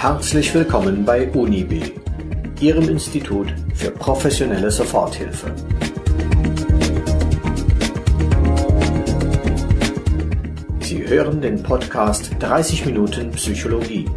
Herzlich 0.00 0.54
willkommen 0.54 1.04
bei 1.04 1.28
UNIB, 1.28 1.92
Ihrem 2.58 2.88
Institut 2.88 3.54
für 3.74 3.90
professionelle 3.90 4.70
Soforthilfe. 4.70 5.54
Sie 10.80 11.06
hören 11.06 11.42
den 11.42 11.62
Podcast 11.62 12.30
30 12.38 12.86
Minuten 12.86 13.30
Psychologie 13.32 14.08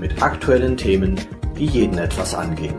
mit 0.00 0.22
aktuellen 0.22 0.74
Themen, 0.74 1.20
die 1.58 1.66
jeden 1.66 1.98
etwas 1.98 2.34
angehen. 2.34 2.74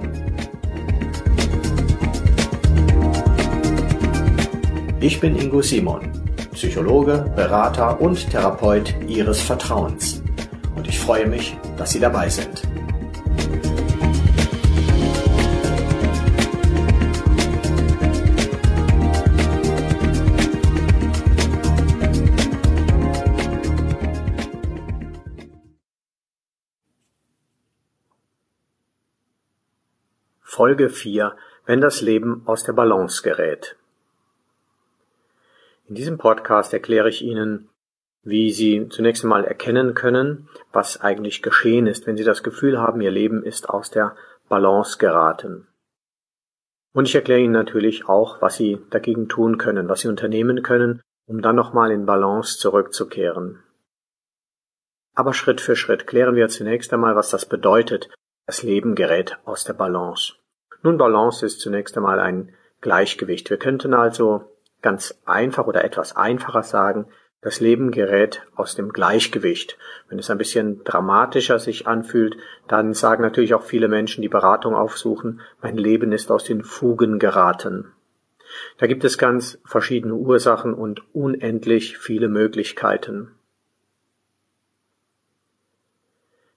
Ich 5.00 5.20
bin 5.20 5.36
Ingo 5.36 5.62
Simon, 5.62 6.12
Psychologe, 6.54 7.32
Berater 7.36 8.02
und 8.02 8.32
Therapeut 8.32 8.96
Ihres 9.08 9.40
Vertrauens. 9.42 10.24
Freue 11.08 11.26
mich, 11.26 11.58
dass 11.78 11.92
Sie 11.92 12.02
dabei 12.02 12.28
sind. 12.28 12.64
Folge 30.42 30.90
4 30.90 31.38
Wenn 31.66 31.80
das 31.80 32.02
Leben 32.02 32.42
aus 32.46 32.66
der 32.66 32.74
Balance 32.74 33.24
gerät. 33.24 33.78
In 35.88 35.96
diesem 35.96 36.18
Podcast 36.18 36.74
erkläre 36.74 37.08
ich 37.08 37.22
Ihnen, 37.22 37.70
wie 38.28 38.52
Sie 38.52 38.90
zunächst 38.90 39.24
einmal 39.24 39.46
erkennen 39.46 39.94
können, 39.94 40.50
was 40.74 41.00
eigentlich 41.00 41.42
geschehen 41.42 41.88
ist, 41.88 42.08
wenn 42.08 42.18
Sie 42.18 42.26
das 42.26 42.44
Gefühl 42.44 42.78
haben, 42.78 43.00
Ihr 43.00 43.12
Leben 43.12 43.42
ist 43.42 43.70
aus 43.70 43.90
der 43.90 44.16
Balance 44.50 44.98
geraten. 44.98 45.68
Und 46.94 47.08
ich 47.08 47.16
erkläre 47.16 47.40
Ihnen 47.40 47.54
natürlich 47.54 48.10
auch, 48.10 48.42
was 48.42 48.58
Sie 48.58 48.80
dagegen 48.90 49.30
tun 49.30 49.58
können, 49.58 49.88
was 49.88 50.02
Sie 50.02 50.10
unternehmen 50.10 50.62
können, 50.62 51.02
um 51.26 51.42
dann 51.42 51.56
nochmal 51.56 51.92
in 51.92 52.06
Balance 52.06 52.58
zurückzukehren. 52.58 53.64
Aber 55.16 55.34
Schritt 55.34 55.62
für 55.62 55.78
Schritt 55.78 56.06
klären 56.06 56.36
wir 56.36 56.50
zunächst 56.50 56.92
einmal, 56.94 57.16
was 57.16 57.30
das 57.30 57.46
bedeutet. 57.46 58.10
Das 58.46 58.62
Leben 58.62 58.96
gerät 58.96 59.38
aus 59.46 59.64
der 59.64 59.74
Balance. 59.74 60.34
Nun, 60.84 60.98
Balance 60.98 61.46
ist 61.46 61.62
zunächst 61.62 61.96
einmal 61.96 62.20
ein 62.20 62.54
Gleichgewicht. 62.82 63.50
Wir 63.50 63.58
könnten 63.58 63.94
also 63.94 64.44
ganz 64.82 65.18
einfach 65.26 65.66
oder 65.66 65.84
etwas 65.84 66.16
einfacher 66.16 66.64
sagen, 66.64 67.08
das 67.42 67.60
Leben 67.60 67.92
gerät 67.92 68.44
aus 68.56 68.76
dem 68.76 68.92
Gleichgewicht. 68.92 69.78
Wenn 70.10 70.20
es 70.20 70.30
ein 70.30 70.38
bisschen 70.38 70.84
dramatischer 70.84 71.60
sich 71.60 71.88
anfühlt, 71.88 72.38
dann 72.68 72.94
sagen 72.94 73.22
natürlich 73.22 73.54
auch 73.54 73.64
viele 73.64 73.88
Menschen, 73.88 74.22
die 74.22 74.30
Beratung 74.30 74.76
aufsuchen, 74.76 75.42
mein 75.62 75.78
Leben 75.78 76.12
ist 76.12 76.32
aus 76.32 76.44
den 76.44 76.64
Fugen 76.64 77.20
geraten. 77.20 77.92
Da 78.78 78.88
gibt 78.88 79.04
es 79.04 79.18
ganz 79.18 79.60
verschiedene 79.66 80.16
Ursachen 80.16 80.74
und 80.74 81.04
unendlich 81.14 81.98
viele 81.98 82.28
Möglichkeiten. 82.28 83.32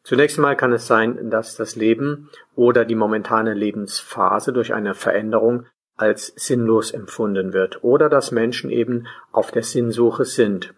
Zunächst 0.03 0.39
einmal 0.39 0.57
kann 0.57 0.73
es 0.73 0.87
sein, 0.87 1.31
dass 1.31 1.57
das 1.57 1.77
Leben 1.77 2.31
oder 2.55 2.85
die 2.85 2.95
momentane 2.95 3.55
Lebensphase 3.55 4.53
durch 4.53 4.73
eine 4.73 4.95
Veränderung 4.95 5.67
als 6.01 6.33
sinnlos 6.37 6.91
empfunden 6.91 7.53
wird 7.53 7.85
oder 7.85 8.09
dass 8.09 8.31
Menschen 8.31 8.71
eben 8.71 9.07
auf 9.33 9.51
der 9.51 9.63
Sinnsuche 9.63 10.25
sind. 10.25 10.75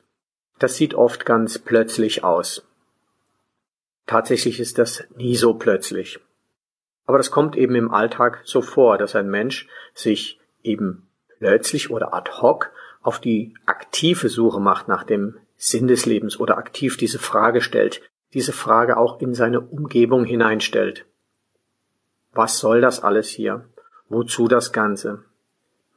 Das 0.58 0.76
sieht 0.76 0.94
oft 0.94 1.24
ganz 1.24 1.58
plötzlich 1.58 2.24
aus. 2.24 2.66
Tatsächlich 4.06 4.60
ist 4.60 4.78
das 4.78 5.04
nie 5.16 5.36
so 5.36 5.54
plötzlich. 5.54 6.20
Aber 7.06 7.18
das 7.18 7.30
kommt 7.30 7.56
eben 7.56 7.74
im 7.74 7.92
Alltag 7.92 8.42
so 8.44 8.62
vor, 8.62 8.98
dass 8.98 9.16
ein 9.16 9.28
Mensch 9.28 9.68
sich 9.94 10.40
eben 10.62 11.08
plötzlich 11.38 11.90
oder 11.90 12.14
ad 12.14 12.30
hoc 12.40 12.70
auf 13.00 13.20
die 13.20 13.54
aktive 13.66 14.28
Suche 14.28 14.60
macht 14.60 14.88
nach 14.88 15.04
dem 15.04 15.38
Sinn 15.56 15.88
des 15.88 16.06
Lebens 16.06 16.38
oder 16.38 16.58
aktiv 16.58 16.96
diese 16.96 17.18
Frage 17.18 17.60
stellt, 17.60 18.02
diese 18.34 18.52
Frage 18.52 18.96
auch 18.96 19.20
in 19.20 19.34
seine 19.34 19.60
Umgebung 19.60 20.24
hineinstellt. 20.24 21.06
Was 22.32 22.58
soll 22.58 22.80
das 22.80 23.02
alles 23.02 23.28
hier? 23.28 23.68
Wozu 24.12 24.46
das 24.46 24.72
Ganze? 24.72 25.24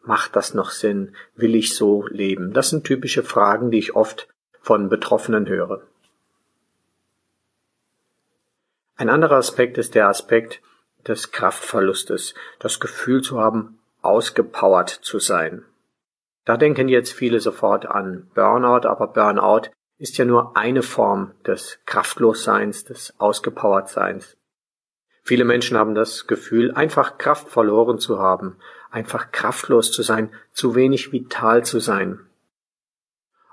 Macht 0.01 0.37
das 0.37 0.53
noch 0.53 0.69
Sinn? 0.69 1.17
Will 1.35 1.53
ich 1.53 1.75
so 1.75 2.07
leben? 2.07 2.53
Das 2.53 2.69
sind 2.69 2.85
typische 2.85 3.23
Fragen, 3.23 3.71
die 3.71 3.77
ich 3.77 3.93
oft 3.93 4.29
von 4.61 4.87
Betroffenen 4.87 5.49
höre. 5.49 5.81
Ein 8.95 9.09
anderer 9.09 9.35
Aspekt 9.35 9.77
ist 9.77 9.95
der 9.95 10.07
Aspekt 10.07 10.61
des 11.05 11.33
Kraftverlustes, 11.33 12.35
das 12.57 12.79
Gefühl 12.79 13.21
zu 13.21 13.41
haben, 13.41 13.79
ausgepowert 14.01 14.87
zu 14.89 15.19
sein. 15.19 15.65
Da 16.45 16.55
denken 16.55 16.87
jetzt 16.87 17.11
viele 17.11 17.41
sofort 17.41 17.85
an 17.85 18.31
Burnout, 18.33 18.87
aber 18.87 19.07
Burnout 19.07 19.71
ist 19.97 20.17
ja 20.17 20.23
nur 20.23 20.55
eine 20.55 20.83
Form 20.83 21.33
des 21.45 21.79
Kraftlosseins, 21.85 22.85
des 22.85 23.13
Ausgepowertseins. 23.17 24.37
Viele 25.27 25.43
Menschen 25.43 25.75
haben 25.75 25.95
das 25.95 26.27
Gefühl, 26.27 26.71
einfach 26.71 27.17
Kraft 27.17 27.49
verloren 27.49 27.97
zu 27.97 28.19
haben, 28.19 28.57
einfach 28.91 29.31
kraftlos 29.31 29.91
zu 29.91 30.03
sein, 30.03 30.29
zu 30.53 30.75
wenig 30.75 31.11
vital 31.11 31.65
zu 31.65 31.79
sein. 31.79 32.19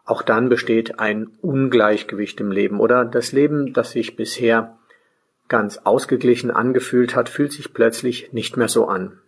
Auch 0.04 0.20
dann 0.20 0.50
besteht 0.50 0.98
ein 0.98 1.28
Ungleichgewicht 1.40 2.38
im 2.40 2.50
Leben 2.50 2.78
oder 2.78 3.06
das 3.06 3.32
Leben, 3.32 3.72
das 3.72 3.92
sich 3.92 4.16
bisher 4.16 4.76
ganz 5.48 5.78
ausgeglichen 5.78 6.50
angefühlt 6.50 7.16
hat, 7.16 7.30
fühlt 7.30 7.52
sich 7.52 7.72
plötzlich 7.72 8.34
nicht 8.34 8.58
mehr 8.58 8.68
so 8.68 8.86
an. 8.86 9.18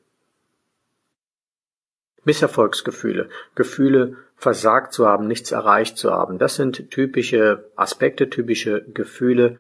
Misserfolgsgefühle, 2.25 3.31
Gefühle, 3.55 4.19
versagt 4.37 4.93
zu 4.93 5.07
haben, 5.07 5.29
nichts 5.29 5.51
erreicht 5.51 5.97
zu 5.97 6.13
haben, 6.13 6.39
das 6.39 6.57
sind 6.57 6.91
typische 6.91 7.71
Aspekte, 7.75 8.29
typische 8.29 8.85
Gefühle, 8.93 9.59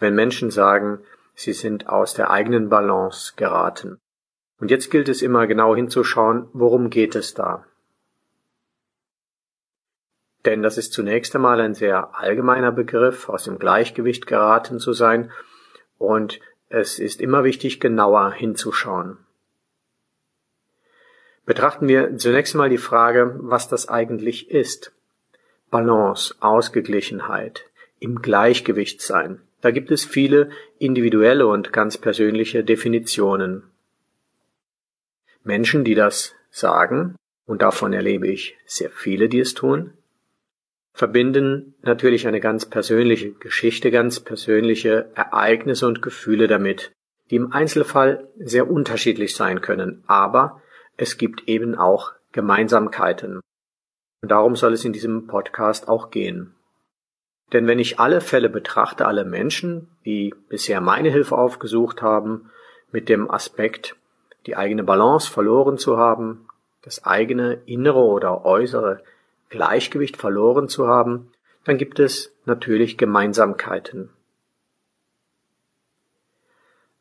wenn 0.00 0.16
Menschen 0.16 0.50
sagen, 0.50 0.98
Sie 1.34 1.52
sind 1.52 1.88
aus 1.88 2.14
der 2.14 2.30
eigenen 2.30 2.68
Balance 2.68 3.34
geraten. 3.36 4.00
Und 4.60 4.70
jetzt 4.70 4.90
gilt 4.90 5.08
es 5.08 5.22
immer 5.22 5.46
genau 5.46 5.74
hinzuschauen, 5.74 6.48
worum 6.52 6.90
geht 6.90 7.16
es 7.16 7.34
da? 7.34 7.64
Denn 10.44 10.62
das 10.62 10.78
ist 10.78 10.92
zunächst 10.92 11.34
einmal 11.34 11.60
ein 11.60 11.74
sehr 11.74 12.18
allgemeiner 12.18 12.70
Begriff, 12.70 13.28
aus 13.28 13.44
dem 13.44 13.58
Gleichgewicht 13.58 14.26
geraten 14.26 14.78
zu 14.78 14.92
sein, 14.92 15.30
und 15.98 16.40
es 16.68 16.98
ist 16.98 17.20
immer 17.20 17.44
wichtig, 17.44 17.80
genauer 17.80 18.32
hinzuschauen. 18.32 19.18
Betrachten 21.46 21.88
wir 21.88 22.16
zunächst 22.16 22.54
einmal 22.54 22.70
die 22.70 22.78
Frage, 22.78 23.36
was 23.40 23.68
das 23.68 23.88
eigentlich 23.88 24.50
ist. 24.50 24.92
Balance, 25.70 26.34
Ausgeglichenheit, 26.40 27.64
im 27.98 28.22
Gleichgewicht 28.22 29.02
sein. 29.02 29.42
Da 29.64 29.70
gibt 29.70 29.90
es 29.90 30.04
viele 30.04 30.50
individuelle 30.78 31.46
und 31.46 31.72
ganz 31.72 31.96
persönliche 31.96 32.62
Definitionen. 32.64 33.62
Menschen, 35.42 35.84
die 35.84 35.94
das 35.94 36.34
sagen, 36.50 37.16
und 37.46 37.62
davon 37.62 37.94
erlebe 37.94 38.28
ich 38.28 38.58
sehr 38.66 38.90
viele, 38.90 39.30
die 39.30 39.40
es 39.40 39.54
tun, 39.54 39.94
verbinden 40.92 41.76
natürlich 41.80 42.26
eine 42.26 42.40
ganz 42.40 42.66
persönliche 42.66 43.32
Geschichte, 43.32 43.90
ganz 43.90 44.20
persönliche 44.20 45.10
Ereignisse 45.14 45.86
und 45.86 46.02
Gefühle 46.02 46.46
damit, 46.46 46.92
die 47.30 47.36
im 47.36 47.50
Einzelfall 47.50 48.28
sehr 48.36 48.70
unterschiedlich 48.70 49.34
sein 49.34 49.62
können, 49.62 50.04
aber 50.06 50.60
es 50.98 51.16
gibt 51.16 51.48
eben 51.48 51.74
auch 51.74 52.12
Gemeinsamkeiten. 52.32 53.40
Und 54.20 54.28
darum 54.30 54.56
soll 54.56 54.74
es 54.74 54.84
in 54.84 54.92
diesem 54.92 55.26
Podcast 55.26 55.88
auch 55.88 56.10
gehen. 56.10 56.53
Denn 57.52 57.66
wenn 57.66 57.78
ich 57.78 58.00
alle 58.00 58.20
Fälle 58.20 58.48
betrachte, 58.48 59.06
alle 59.06 59.24
Menschen, 59.24 59.88
die 60.04 60.34
bisher 60.48 60.80
meine 60.80 61.10
Hilfe 61.10 61.36
aufgesucht 61.36 62.02
haben, 62.02 62.50
mit 62.90 63.08
dem 63.08 63.30
Aspekt, 63.30 63.96
die 64.46 64.56
eigene 64.56 64.84
Balance 64.84 65.30
verloren 65.30 65.78
zu 65.78 65.96
haben, 65.96 66.46
das 66.82 67.04
eigene 67.04 67.60
innere 67.66 68.00
oder 68.00 68.44
äußere 68.44 69.02
Gleichgewicht 69.50 70.16
verloren 70.16 70.68
zu 70.68 70.88
haben, 70.88 71.30
dann 71.64 71.78
gibt 71.78 71.98
es 71.98 72.34
natürlich 72.44 72.98
Gemeinsamkeiten. 72.98 74.10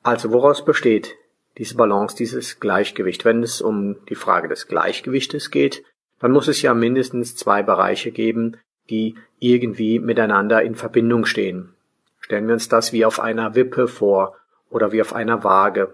Also 0.03 0.31
woraus 0.31 0.65
besteht 0.65 1.15
diese 1.57 1.75
Balance, 1.75 2.15
dieses 2.15 2.59
Gleichgewicht? 2.59 3.25
Wenn 3.25 3.43
es 3.43 3.61
um 3.61 4.05
die 4.07 4.15
Frage 4.15 4.47
des 4.49 4.67
Gleichgewichtes 4.67 5.51
geht, 5.51 5.83
dann 6.19 6.31
muss 6.31 6.47
es 6.47 6.61
ja 6.61 6.73
mindestens 6.73 7.35
zwei 7.35 7.63
Bereiche 7.63 8.11
geben, 8.11 8.57
die 8.89 9.15
irgendwie 9.39 9.99
miteinander 9.99 10.61
in 10.61 10.75
Verbindung 10.75 11.25
stehen. 11.25 11.73
Stellen 12.19 12.47
wir 12.47 12.53
uns 12.53 12.69
das 12.69 12.93
wie 12.93 13.05
auf 13.05 13.19
einer 13.19 13.55
Wippe 13.55 13.87
vor 13.87 14.37
oder 14.69 14.91
wie 14.91 15.01
auf 15.01 15.13
einer 15.13 15.43
Waage. 15.43 15.93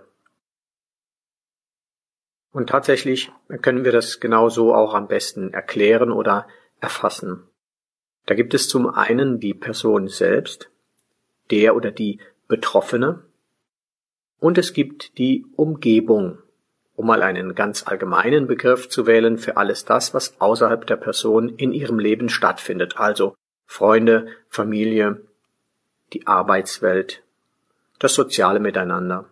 Und 2.52 2.70
tatsächlich 2.70 3.32
können 3.62 3.84
wir 3.86 3.92
das 3.92 4.20
genauso 4.20 4.74
auch 4.74 4.94
am 4.94 5.08
besten 5.08 5.54
erklären 5.54 6.12
oder 6.12 6.48
erfassen. 6.80 7.44
Da 8.26 8.36
gibt 8.36 8.54
es 8.54 8.68
zum 8.68 8.88
einen 8.88 9.40
die 9.40 9.54
Person 9.54 10.08
selbst, 10.08 10.70
der 11.52 11.76
oder 11.76 11.92
die 11.92 12.20
Betroffene, 12.48 13.24
Und 14.40 14.58
es 14.58 14.74
gibt 14.74 15.18
die 15.18 15.46
Umgebung, 15.56 16.40
um 17.00 17.08
mal 17.08 17.24
einen 17.24 17.56
ganz 17.56 17.88
allgemeinen 17.88 18.46
Begriff 18.46 18.90
zu 18.90 19.08
wählen 19.08 19.38
für 19.38 19.56
alles 19.56 19.86
das, 19.86 20.14
was 20.14 20.36
außerhalb 20.42 20.86
der 20.86 20.98
Person 20.98 21.48
in 21.48 21.72
ihrem 21.72 21.98
Leben 21.98 22.28
stattfindet, 22.28 22.96
also 22.98 23.36
Freunde, 23.66 24.28
Familie, 24.50 25.22
die 26.12 26.28
Arbeitswelt, 26.28 27.24
das 28.00 28.16
soziale 28.16 28.60
Miteinander, 28.60 29.24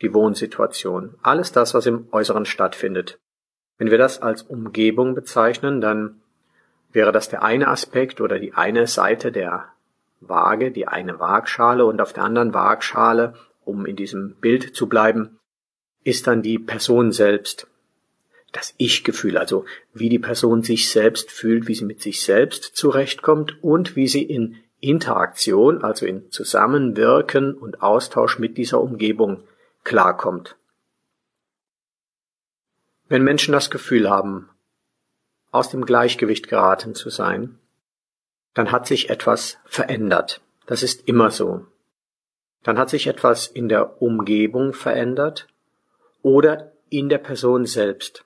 die 0.00 0.12
Wohnsituation, 0.12 1.14
alles 1.22 1.52
das, 1.52 1.74
was 1.74 1.86
im 1.86 2.08
Äußeren 2.10 2.44
stattfindet. 2.44 3.20
Wenn 3.78 3.92
wir 3.92 3.98
das 3.98 4.20
als 4.20 4.42
Umgebung 4.42 5.14
bezeichnen, 5.14 5.80
dann 5.80 6.22
wäre 6.90 7.12
das 7.12 7.28
der 7.28 7.44
eine 7.44 7.68
Aspekt 7.68 8.20
oder 8.20 8.40
die 8.40 8.54
eine 8.54 8.88
Seite 8.88 9.30
der 9.30 9.68
Waage, 10.20 10.72
die 10.72 10.88
eine 10.88 11.20
Waagschale 11.20 11.86
und 11.86 12.00
auf 12.00 12.12
der 12.12 12.24
anderen 12.24 12.52
Waagschale 12.52 13.34
um 13.64 13.86
in 13.86 13.94
diesem 13.94 14.34
Bild 14.40 14.74
zu 14.74 14.88
bleiben, 14.88 15.38
ist 16.04 16.26
dann 16.26 16.42
die 16.42 16.58
Person 16.58 17.12
selbst. 17.12 17.66
Das 18.52 18.74
Ich-Gefühl, 18.76 19.38
also 19.38 19.64
wie 19.94 20.08
die 20.08 20.18
Person 20.18 20.62
sich 20.62 20.90
selbst 20.90 21.30
fühlt, 21.30 21.68
wie 21.68 21.74
sie 21.74 21.84
mit 21.84 22.02
sich 22.02 22.22
selbst 22.22 22.64
zurechtkommt 22.76 23.62
und 23.62 23.96
wie 23.96 24.08
sie 24.08 24.22
in 24.22 24.56
Interaktion, 24.80 25.82
also 25.82 26.04
in 26.04 26.30
Zusammenwirken 26.30 27.54
und 27.54 27.82
Austausch 27.82 28.38
mit 28.38 28.58
dieser 28.58 28.80
Umgebung 28.80 29.42
klarkommt. 29.84 30.56
Wenn 33.08 33.24
Menschen 33.24 33.52
das 33.52 33.70
Gefühl 33.70 34.10
haben, 34.10 34.50
aus 35.50 35.70
dem 35.70 35.84
Gleichgewicht 35.84 36.48
geraten 36.48 36.94
zu 36.94 37.10
sein, 37.10 37.58
dann 38.54 38.70
hat 38.70 38.86
sich 38.86 39.08
etwas 39.08 39.58
verändert. 39.64 40.42
Das 40.66 40.82
ist 40.82 41.08
immer 41.08 41.30
so 41.30 41.66
dann 42.62 42.78
hat 42.78 42.90
sich 42.90 43.06
etwas 43.06 43.46
in 43.46 43.68
der 43.68 44.00
Umgebung 44.00 44.72
verändert 44.72 45.48
oder 46.22 46.72
in 46.88 47.08
der 47.08 47.18
Person 47.18 47.66
selbst. 47.66 48.24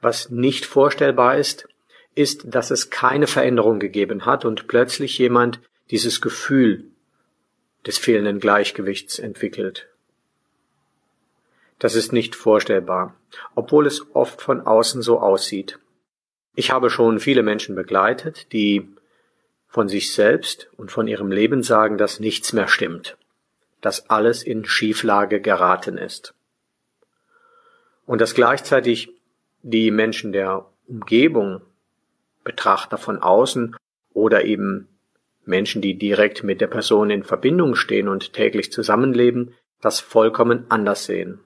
Was 0.00 0.30
nicht 0.30 0.66
vorstellbar 0.66 1.36
ist, 1.36 1.68
ist, 2.14 2.42
dass 2.46 2.70
es 2.70 2.90
keine 2.90 3.26
Veränderung 3.26 3.78
gegeben 3.78 4.26
hat 4.26 4.44
und 4.44 4.66
plötzlich 4.68 5.18
jemand 5.18 5.60
dieses 5.90 6.20
Gefühl 6.20 6.84
des 7.86 7.98
fehlenden 7.98 8.40
Gleichgewichts 8.40 9.18
entwickelt. 9.18 9.88
Das 11.78 11.94
ist 11.94 12.12
nicht 12.12 12.34
vorstellbar, 12.34 13.14
obwohl 13.54 13.86
es 13.86 14.04
oft 14.14 14.42
von 14.42 14.60
außen 14.60 15.00
so 15.00 15.20
aussieht. 15.20 15.78
Ich 16.56 16.72
habe 16.72 16.90
schon 16.90 17.20
viele 17.20 17.44
Menschen 17.44 17.76
begleitet, 17.76 18.52
die 18.52 18.88
von 19.68 19.88
sich 19.88 20.12
selbst 20.12 20.70
und 20.76 20.90
von 20.90 21.06
ihrem 21.06 21.30
Leben 21.30 21.62
sagen, 21.62 21.98
dass 21.98 22.18
nichts 22.18 22.52
mehr 22.52 22.66
stimmt, 22.66 23.16
dass 23.80 24.10
alles 24.10 24.42
in 24.42 24.64
Schieflage 24.64 25.40
geraten 25.40 25.98
ist. 25.98 26.34
Und 28.06 28.20
dass 28.20 28.34
gleichzeitig 28.34 29.10
die 29.62 29.90
Menschen 29.90 30.32
der 30.32 30.66
Umgebung, 30.86 31.60
Betrachter 32.44 32.96
von 32.96 33.18
außen 33.18 33.76
oder 34.12 34.44
eben 34.44 34.88
Menschen, 35.44 35.82
die 35.82 35.98
direkt 35.98 36.44
mit 36.44 36.60
der 36.60 36.66
Person 36.66 37.10
in 37.10 37.24
Verbindung 37.24 37.74
stehen 37.74 38.08
und 38.08 38.32
täglich 38.32 38.72
zusammenleben, 38.72 39.54
das 39.80 40.00
vollkommen 40.00 40.66
anders 40.70 41.04
sehen. 41.04 41.40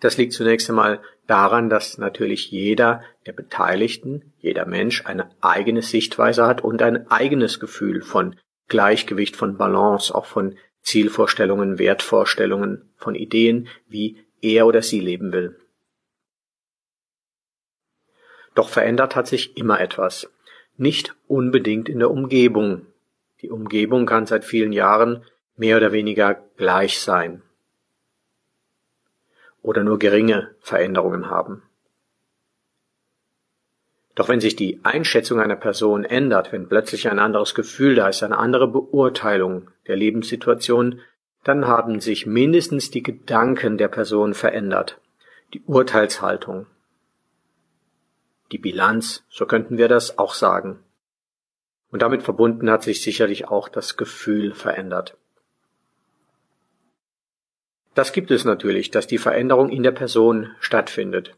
Das 0.00 0.16
liegt 0.18 0.34
zunächst 0.34 0.68
einmal 0.68 1.00
daran, 1.26 1.70
dass 1.70 1.98
natürlich 1.98 2.50
jeder 2.50 3.02
der 3.24 3.32
Beteiligten, 3.32 4.32
jeder 4.38 4.66
Mensch 4.66 5.04
eine 5.06 5.30
eigene 5.40 5.82
Sichtweise 5.82 6.46
hat 6.46 6.62
und 6.62 6.82
ein 6.82 7.10
eigenes 7.10 7.60
Gefühl 7.60 8.02
von 8.02 8.36
Gleichgewicht, 8.68 9.36
von 9.36 9.56
Balance, 9.56 10.14
auch 10.14 10.26
von 10.26 10.56
Zielvorstellungen, 10.86 11.80
Wertvorstellungen, 11.80 12.88
von 12.96 13.16
Ideen, 13.16 13.68
wie 13.88 14.24
er 14.40 14.66
oder 14.66 14.82
sie 14.82 15.00
leben 15.00 15.32
will. 15.32 15.58
Doch 18.54 18.68
verändert 18.68 19.16
hat 19.16 19.26
sich 19.26 19.56
immer 19.56 19.80
etwas. 19.80 20.30
Nicht 20.76 21.16
unbedingt 21.26 21.88
in 21.88 21.98
der 21.98 22.10
Umgebung. 22.10 22.86
Die 23.42 23.50
Umgebung 23.50 24.06
kann 24.06 24.26
seit 24.26 24.44
vielen 24.44 24.72
Jahren 24.72 25.24
mehr 25.56 25.76
oder 25.76 25.90
weniger 25.90 26.34
gleich 26.56 27.00
sein 27.00 27.42
oder 29.60 29.82
nur 29.82 29.98
geringe 29.98 30.54
Veränderungen 30.60 31.28
haben. 31.28 31.64
Doch 34.16 34.30
wenn 34.30 34.40
sich 34.40 34.56
die 34.56 34.80
Einschätzung 34.82 35.40
einer 35.40 35.56
Person 35.56 36.04
ändert, 36.04 36.50
wenn 36.50 36.68
plötzlich 36.68 37.08
ein 37.08 37.18
anderes 37.18 37.54
Gefühl 37.54 37.94
da 37.94 38.08
ist, 38.08 38.22
eine 38.22 38.38
andere 38.38 38.66
Beurteilung 38.66 39.70
der 39.86 39.96
Lebenssituation, 39.96 41.00
dann 41.44 41.66
haben 41.66 42.00
sich 42.00 42.26
mindestens 42.26 42.90
die 42.90 43.02
Gedanken 43.02 43.76
der 43.76 43.88
Person 43.88 44.32
verändert, 44.32 44.98
die 45.52 45.60
Urteilshaltung, 45.60 46.66
die 48.52 48.58
Bilanz, 48.58 49.24
so 49.28 49.44
könnten 49.44 49.76
wir 49.76 49.86
das 49.86 50.18
auch 50.18 50.32
sagen. 50.32 50.80
Und 51.90 52.00
damit 52.00 52.22
verbunden 52.22 52.70
hat 52.70 52.82
sich 52.82 53.02
sicherlich 53.02 53.48
auch 53.48 53.68
das 53.68 53.98
Gefühl 53.98 54.54
verändert. 54.54 55.18
Das 57.94 58.12
gibt 58.12 58.30
es 58.30 58.46
natürlich, 58.46 58.90
dass 58.90 59.06
die 59.06 59.18
Veränderung 59.18 59.68
in 59.68 59.82
der 59.82 59.92
Person 59.92 60.54
stattfindet. 60.58 61.36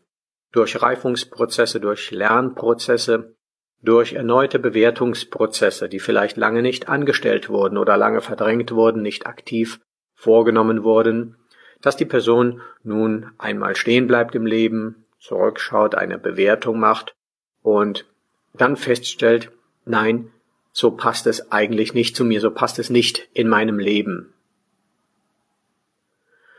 Durch 0.53 0.81
Reifungsprozesse, 0.81 1.81
durch 1.81 2.11
Lernprozesse, 2.11 3.35
durch 3.83 4.15
erneute 4.15 4.59
Bewertungsprozesse, 4.59 5.89
die 5.89 6.01
vielleicht 6.01 6.37
lange 6.37 6.63
nicht 6.63 6.89
angestellt 6.89 7.49
wurden 7.49 7.77
oder 7.77 7.97
lange 7.97 8.21
verdrängt 8.21 8.73
wurden, 8.73 9.03
nicht 9.03 9.27
aktiv 9.27 9.81
vorgenommen 10.15 10.83
wurden, 10.83 11.37
dass 11.81 11.97
die 11.97 12.05
Person 12.05 12.61
nun 12.83 13.31
einmal 13.39 13.77
stehen 13.77 14.07
bleibt 14.07 14.35
im 14.35 14.47
Leben, 14.47 15.05
zurückschaut, 15.21 15.95
eine 15.95 16.19
Bewertung 16.19 16.81
macht 16.81 17.15
und 17.63 18.07
dann 18.55 18.77
feststellt, 18.77 19.53
nein, 19.85 20.33
so 20.73 20.91
passt 20.93 21.27
es 21.27 21.53
eigentlich 21.53 21.95
nicht 21.95 22.17
zu 22.17 22.25
mir, 22.25 22.41
so 22.41 22.51
passt 22.51 22.79
es 22.79 22.91
nicht 22.91 23.29
in 23.33 23.49
meinem 23.49 23.79
Leben. 23.79 24.33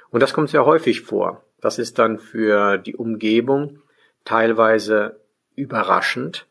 Und 0.10 0.22
das 0.22 0.34
kommt 0.34 0.50
sehr 0.50 0.66
häufig 0.66 1.02
vor. 1.02 1.44
Das 1.62 1.80
ist 1.80 2.00
dann 2.00 2.20
für 2.20 2.78
die 2.78 2.96
Umgebung 2.96 3.82
teilweise 4.26 5.20
überraschend. 5.56 6.48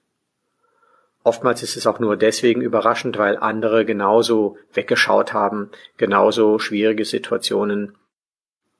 Oftmals 1.22 1.62
ist 1.62 1.76
es 1.76 1.86
auch 1.86 1.98
nur 1.98 2.16
deswegen 2.16 2.60
überraschend, 2.60 3.18
weil 3.18 3.36
andere 3.36 3.84
genauso 3.84 4.56
weggeschaut 4.72 5.32
haben, 5.32 5.70
genauso 5.96 6.58
schwierige 6.58 7.04
Situationen 7.04 7.96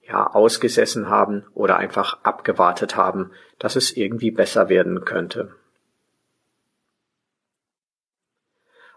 ja 0.03 0.27
ausgesessen 0.27 1.09
haben 1.09 1.45
oder 1.55 1.77
einfach 1.77 2.19
abgewartet 2.23 2.97
haben, 2.97 3.31
dass 3.59 3.77
es 3.77 3.97
irgendwie 3.97 4.31
besser 4.31 4.69
werden 4.69 5.05
könnte. 5.05 5.55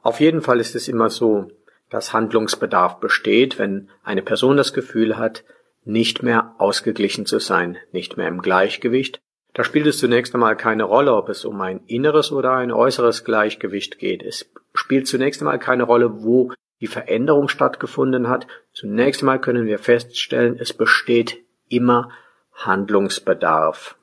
Auf 0.02 0.20
jeden 0.20 0.42
Fall 0.42 0.60
ist 0.60 0.76
es 0.76 0.88
immer 0.88 1.10
so, 1.10 1.52
dass 1.90 2.14
Handlungsbedarf 2.14 3.00
besteht, 3.00 3.60
wenn 3.60 3.90
eine 4.04 4.22
Person 4.22 4.58
das 4.58 4.74
Gefühl 4.74 5.18
hat, 5.18 5.44
nicht 5.84 6.24
mehr 6.24 6.56
ausgeglichen 6.58 7.26
zu 7.26 7.40
sein, 7.40 7.78
nicht 7.92 8.18
mehr 8.18 8.28
im 8.28 8.42
Gleichgewicht, 8.42 9.22
da 9.54 9.64
spielt 9.66 9.86
es 9.88 9.98
zunächst 9.98 10.34
einmal 10.34 10.56
keine 10.56 10.84
Rolle, 10.84 11.14
ob 11.14 11.28
es 11.28 11.44
um 11.44 11.60
ein 11.60 11.82
inneres 11.88 12.32
oder 12.32 12.54
ein 12.54 12.72
äußeres 12.72 13.26
Gleichgewicht 13.26 14.00
geht. 14.00 14.24
Es 14.24 14.50
spielt 14.74 15.08
zunächst 15.08 15.42
einmal 15.42 15.60
keine 15.60 15.84
Rolle, 15.84 16.24
wo 16.24 16.54
die 16.80 16.88
Veränderung 16.88 17.50
stattgefunden 17.50 18.30
hat. 18.30 18.48
Zunächst 18.74 19.22
einmal 19.22 19.42
können 19.42 19.66
wir 19.66 19.78
feststellen, 19.78 20.58
es 20.58 20.74
besteht 20.74 21.44
immer 21.68 22.12
Handlungsbedarf. 22.54 23.98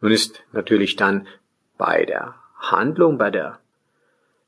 Nun 0.00 0.12
ist 0.12 0.42
natürlich 0.52 0.96
dann 0.96 1.26
bei 1.78 2.04
der 2.04 2.34
Handlung, 2.58 3.16
bei 3.16 3.30
der 3.30 3.60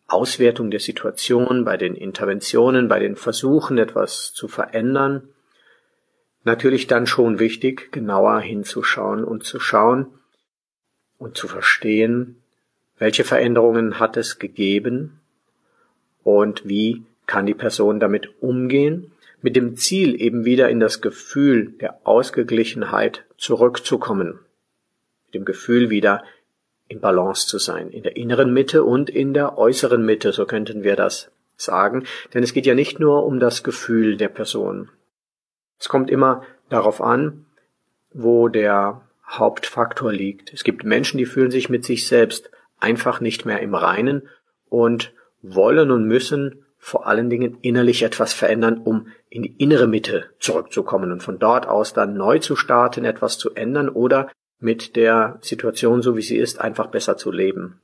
Auswertung 0.09 0.71
der 0.71 0.81
Situation, 0.81 1.65
bei 1.65 1.79
den 1.79 1.95
Interventionen, 1.95 2.89
bei 2.89 2.99
den 2.99 3.17
Versuchen, 3.17 3.79
etwas 3.79 4.35
zu 4.35 4.47
verändern, 4.47 5.31
natürlich 6.47 6.87
dann 6.87 7.07
schon 7.07 7.39
wichtig, 7.39 7.93
genauer 7.93 8.41
hinzuschauen 8.41 9.25
und 9.25 9.45
zu 9.45 9.61
schauen 9.61 10.07
und 11.19 11.37
zu 11.37 11.49
verstehen, 11.49 12.37
welche 12.99 13.25
Veränderungen 13.25 13.99
hat 13.99 14.17
es 14.17 14.39
gegeben 14.39 15.21
und 16.23 16.67
wie 16.67 17.03
kann 17.27 17.47
die 17.47 17.55
Person 17.55 18.01
damit 18.01 18.31
umgehen, 18.41 19.13
mit 19.43 19.57
dem 19.57 19.77
Ziel 19.77 20.21
eben 20.21 20.45
wieder 20.45 20.71
in 20.71 20.81
das 20.81 21.01
Gefühl 21.01 21.73
der 21.81 22.07
Ausgeglichenheit 22.07 23.25
zurückzukommen, 23.37 24.39
mit 25.27 25.35
dem 25.35 25.45
Gefühl 25.45 25.91
wieder 25.91 26.25
in 26.89 27.01
Balance 27.01 27.49
zu 27.49 27.59
sein, 27.59 27.91
in 27.91 28.05
der 28.05 28.17
inneren 28.17 28.53
Mitte 28.53 28.85
und 28.85 29.11
in 29.11 29.35
der 29.35 29.59
äußeren 29.59 30.05
Mitte, 30.05 30.33
so 30.33 30.47
könnten 30.47 30.85
wir 30.85 30.95
das 30.95 31.31
sagen, 31.57 32.05
denn 32.33 32.45
es 32.45 32.53
geht 32.53 32.67
ja 32.67 32.75
nicht 32.75 33.01
nur 33.01 33.27
um 33.27 33.41
das 33.41 33.65
Gefühl 33.65 34.17
der 34.17 34.29
Person, 34.29 34.89
es 35.79 35.89
kommt 35.89 36.11
immer 36.11 36.43
darauf 36.69 37.01
an, 37.01 37.47
wo 38.13 38.49
der 38.49 39.03
Hauptfaktor 39.29 40.13
liegt. 40.13 40.53
Es 40.53 40.65
gibt 40.65 40.85
Menschen, 40.85 41.19
die 41.19 41.27
fühlen 41.27 41.51
sich 41.51 41.69
mit 41.69 41.85
sich 41.85 42.07
selbst 42.07 42.51
einfach 42.79 43.21
nicht 43.21 43.45
mehr 43.45 43.61
im 43.61 43.75
Reinen 43.75 44.29
und 44.69 45.13
wollen 45.43 45.91
und 45.91 46.07
müssen 46.07 46.65
vor 46.79 47.07
allen 47.07 47.31
Dingen 47.31 47.59
innerlich 47.63 48.03
etwas 48.03 48.33
verändern, 48.33 48.79
um 48.79 49.09
in 49.29 49.43
die 49.43 49.57
innere 49.57 49.89
Mitte 49.89 50.31
zurückzukommen 50.39 51.11
und 51.11 51.23
von 51.23 51.39
dort 51.39 51.67
aus 51.67 51.93
dann 51.93 52.15
neu 52.15 52.39
zu 52.39 52.55
starten, 52.55 53.05
etwas 53.05 53.39
zu 53.39 53.55
ändern 53.55 53.89
oder 53.89 54.31
mit 54.61 54.97
der 54.97 55.39
Situation, 55.43 56.01
so 56.03 56.17
wie 56.17 56.23
sie 56.23 56.37
ist, 56.37 56.61
einfach 56.61 56.87
besser 56.87 57.17
zu 57.17 57.33
leben. 57.33 57.81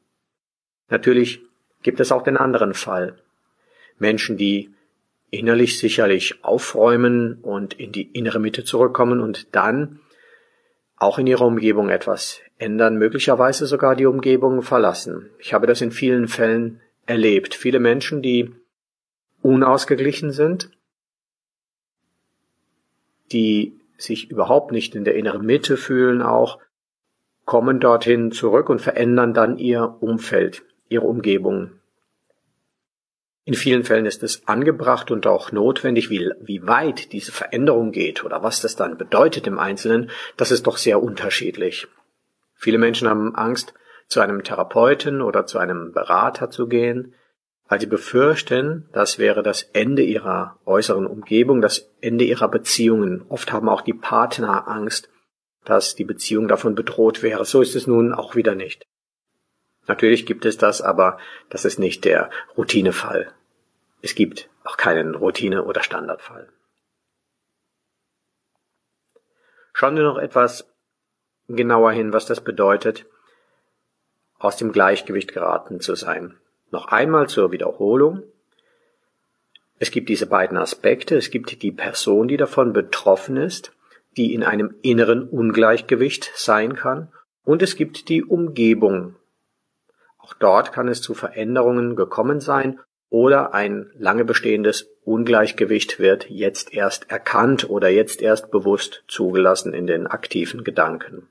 Natürlich 0.88 1.42
gibt 1.82 2.00
es 2.00 2.12
auch 2.12 2.22
den 2.22 2.36
anderen 2.36 2.74
Fall. 2.74 3.18
Menschen, 3.98 4.36
die 4.36 4.72
innerlich 5.32 5.78
sicherlich 5.78 6.44
aufräumen 6.44 7.38
und 7.40 7.74
in 7.74 7.90
die 7.90 8.02
innere 8.12 8.38
Mitte 8.38 8.64
zurückkommen 8.64 9.20
und 9.20 9.56
dann 9.56 9.98
auch 10.96 11.18
in 11.18 11.26
ihrer 11.26 11.46
Umgebung 11.46 11.88
etwas 11.88 12.40
ändern, 12.58 12.96
möglicherweise 12.96 13.66
sogar 13.66 13.96
die 13.96 14.06
Umgebung 14.06 14.62
verlassen. 14.62 15.30
Ich 15.38 15.54
habe 15.54 15.66
das 15.66 15.80
in 15.80 15.90
vielen 15.90 16.28
Fällen 16.28 16.80
erlebt. 17.06 17.54
Viele 17.54 17.80
Menschen, 17.80 18.20
die 18.20 18.52
unausgeglichen 19.40 20.32
sind, 20.32 20.70
die 23.32 23.80
sich 23.96 24.30
überhaupt 24.30 24.70
nicht 24.70 24.94
in 24.94 25.04
der 25.04 25.14
inneren 25.14 25.46
Mitte 25.46 25.78
fühlen 25.78 26.20
auch, 26.20 26.58
kommen 27.46 27.80
dorthin 27.80 28.32
zurück 28.32 28.68
und 28.68 28.82
verändern 28.82 29.32
dann 29.32 29.56
ihr 29.56 29.96
Umfeld, 30.00 30.62
ihre 30.90 31.06
Umgebung. 31.06 31.70
In 33.44 33.54
vielen 33.54 33.82
Fällen 33.82 34.06
ist 34.06 34.22
es 34.22 34.46
angebracht 34.46 35.10
und 35.10 35.26
auch 35.26 35.50
notwendig, 35.50 36.10
wie, 36.10 36.30
wie 36.40 36.64
weit 36.66 37.12
diese 37.12 37.32
Veränderung 37.32 37.90
geht 37.90 38.24
oder 38.24 38.42
was 38.42 38.60
das 38.60 38.76
dann 38.76 38.96
bedeutet 38.96 39.48
im 39.48 39.58
Einzelnen, 39.58 40.10
das 40.36 40.52
ist 40.52 40.66
doch 40.68 40.76
sehr 40.76 41.02
unterschiedlich. 41.02 41.88
Viele 42.54 42.78
Menschen 42.78 43.08
haben 43.08 43.34
Angst, 43.34 43.74
zu 44.06 44.20
einem 44.20 44.44
Therapeuten 44.44 45.22
oder 45.22 45.46
zu 45.46 45.58
einem 45.58 45.92
Berater 45.92 46.50
zu 46.50 46.68
gehen, 46.68 47.14
weil 47.66 47.80
sie 47.80 47.86
befürchten, 47.86 48.88
das 48.92 49.18
wäre 49.18 49.42
das 49.42 49.62
Ende 49.72 50.02
ihrer 50.02 50.58
äußeren 50.66 51.06
Umgebung, 51.06 51.62
das 51.62 51.90
Ende 52.00 52.24
ihrer 52.24 52.48
Beziehungen. 52.48 53.24
Oft 53.28 53.52
haben 53.52 53.68
auch 53.68 53.80
die 53.80 53.94
Partner 53.94 54.68
Angst, 54.68 55.08
dass 55.64 55.94
die 55.94 56.04
Beziehung 56.04 56.46
davon 56.46 56.74
bedroht 56.74 57.22
wäre. 57.22 57.44
So 57.44 57.62
ist 57.62 57.74
es 57.74 57.86
nun 57.86 58.12
auch 58.12 58.36
wieder 58.36 58.54
nicht. 58.54 58.84
Natürlich 59.86 60.26
gibt 60.26 60.44
es 60.44 60.58
das, 60.58 60.80
aber 60.80 61.18
das 61.48 61.64
ist 61.64 61.78
nicht 61.78 62.04
der 62.04 62.30
Routinefall. 62.56 63.32
Es 64.00 64.14
gibt 64.14 64.48
auch 64.64 64.76
keinen 64.76 65.14
Routine- 65.14 65.64
oder 65.64 65.82
Standardfall. 65.82 66.48
Schauen 69.72 69.96
wir 69.96 70.04
noch 70.04 70.18
etwas 70.18 70.68
genauer 71.48 71.92
hin, 71.92 72.12
was 72.12 72.26
das 72.26 72.42
bedeutet, 72.42 73.06
aus 74.38 74.56
dem 74.56 74.72
Gleichgewicht 74.72 75.32
geraten 75.32 75.80
zu 75.80 75.94
sein. 75.94 76.36
Noch 76.70 76.86
einmal 76.86 77.28
zur 77.28 77.52
Wiederholung. 77.52 78.22
Es 79.78 79.90
gibt 79.90 80.08
diese 80.08 80.26
beiden 80.26 80.56
Aspekte. 80.56 81.16
Es 81.16 81.30
gibt 81.30 81.62
die 81.62 81.72
Person, 81.72 82.28
die 82.28 82.36
davon 82.36 82.72
betroffen 82.72 83.36
ist, 83.36 83.72
die 84.16 84.34
in 84.34 84.42
einem 84.42 84.74
inneren 84.82 85.28
Ungleichgewicht 85.28 86.30
sein 86.34 86.74
kann. 86.74 87.12
Und 87.44 87.62
es 87.62 87.76
gibt 87.76 88.08
die 88.08 88.22
Umgebung, 88.22 89.16
auch 90.22 90.34
dort 90.34 90.72
kann 90.72 90.88
es 90.88 91.02
zu 91.02 91.14
Veränderungen 91.14 91.96
gekommen 91.96 92.40
sein 92.40 92.80
oder 93.10 93.52
ein 93.52 93.90
lange 93.98 94.24
bestehendes 94.24 94.88
Ungleichgewicht 95.04 95.98
wird 95.98 96.30
jetzt 96.30 96.72
erst 96.72 97.10
erkannt 97.10 97.68
oder 97.68 97.88
jetzt 97.88 98.22
erst 98.22 98.50
bewusst 98.50 99.04
zugelassen 99.08 99.74
in 99.74 99.86
den 99.86 100.06
aktiven 100.06 100.64
Gedanken. 100.64 101.28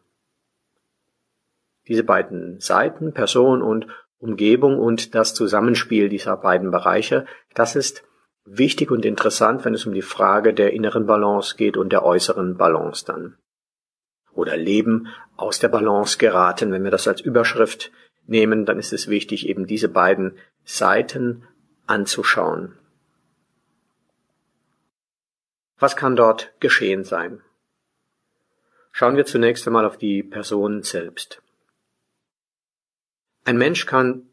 Diese 1.88 2.04
beiden 2.04 2.60
Seiten, 2.60 3.14
Person 3.14 3.62
und 3.62 3.88
Umgebung 4.20 4.78
und 4.78 5.16
das 5.16 5.34
Zusammenspiel 5.34 6.10
dieser 6.10 6.38
beiden 6.38 6.70
Bereiche, 6.70 7.26
das 7.56 7.76
ist 7.76 8.04
wichtig 8.46 8.92
und 8.92 9.06
interessant, 9.06 9.66
wenn 9.66 9.74
es 9.74 9.86
um 9.86 9.94
die 9.94 10.04
Frage 10.04 10.54
der 10.54 10.74
inneren 10.74 11.08
Balance 11.08 11.56
geht 11.56 11.78
und 11.78 11.92
der 11.92 12.04
äußeren 12.04 12.58
Balance 12.58 13.06
dann. 13.06 13.38
Oder 14.34 14.58
Leben 14.58 15.08
aus 15.36 15.60
der 15.60 15.70
Balance 15.70 16.18
geraten, 16.18 16.72
wenn 16.72 16.84
wir 16.84 16.92
das 16.92 17.08
als 17.08 17.22
Überschrift 17.22 17.92
nehmen, 18.28 18.66
dann 18.66 18.80
ist 18.80 18.94
es 18.94 19.08
wichtig, 19.08 19.48
eben 19.48 19.66
diese 19.66 19.90
beiden 19.90 20.38
Seiten 20.64 21.48
anzuschauen. 21.88 22.78
Was 25.80 25.96
kann 25.96 26.16
dort 26.16 26.54
geschehen 26.60 27.04
sein? 27.04 27.42
Schauen 28.92 29.16
wir 29.16 29.26
zunächst 29.26 29.66
einmal 29.68 29.86
auf 29.86 29.98
die 29.98 30.22
Person 30.22 30.84
selbst. 30.84 31.42
Ein 33.46 33.58
Mensch 33.58 33.86
kann 33.86 34.28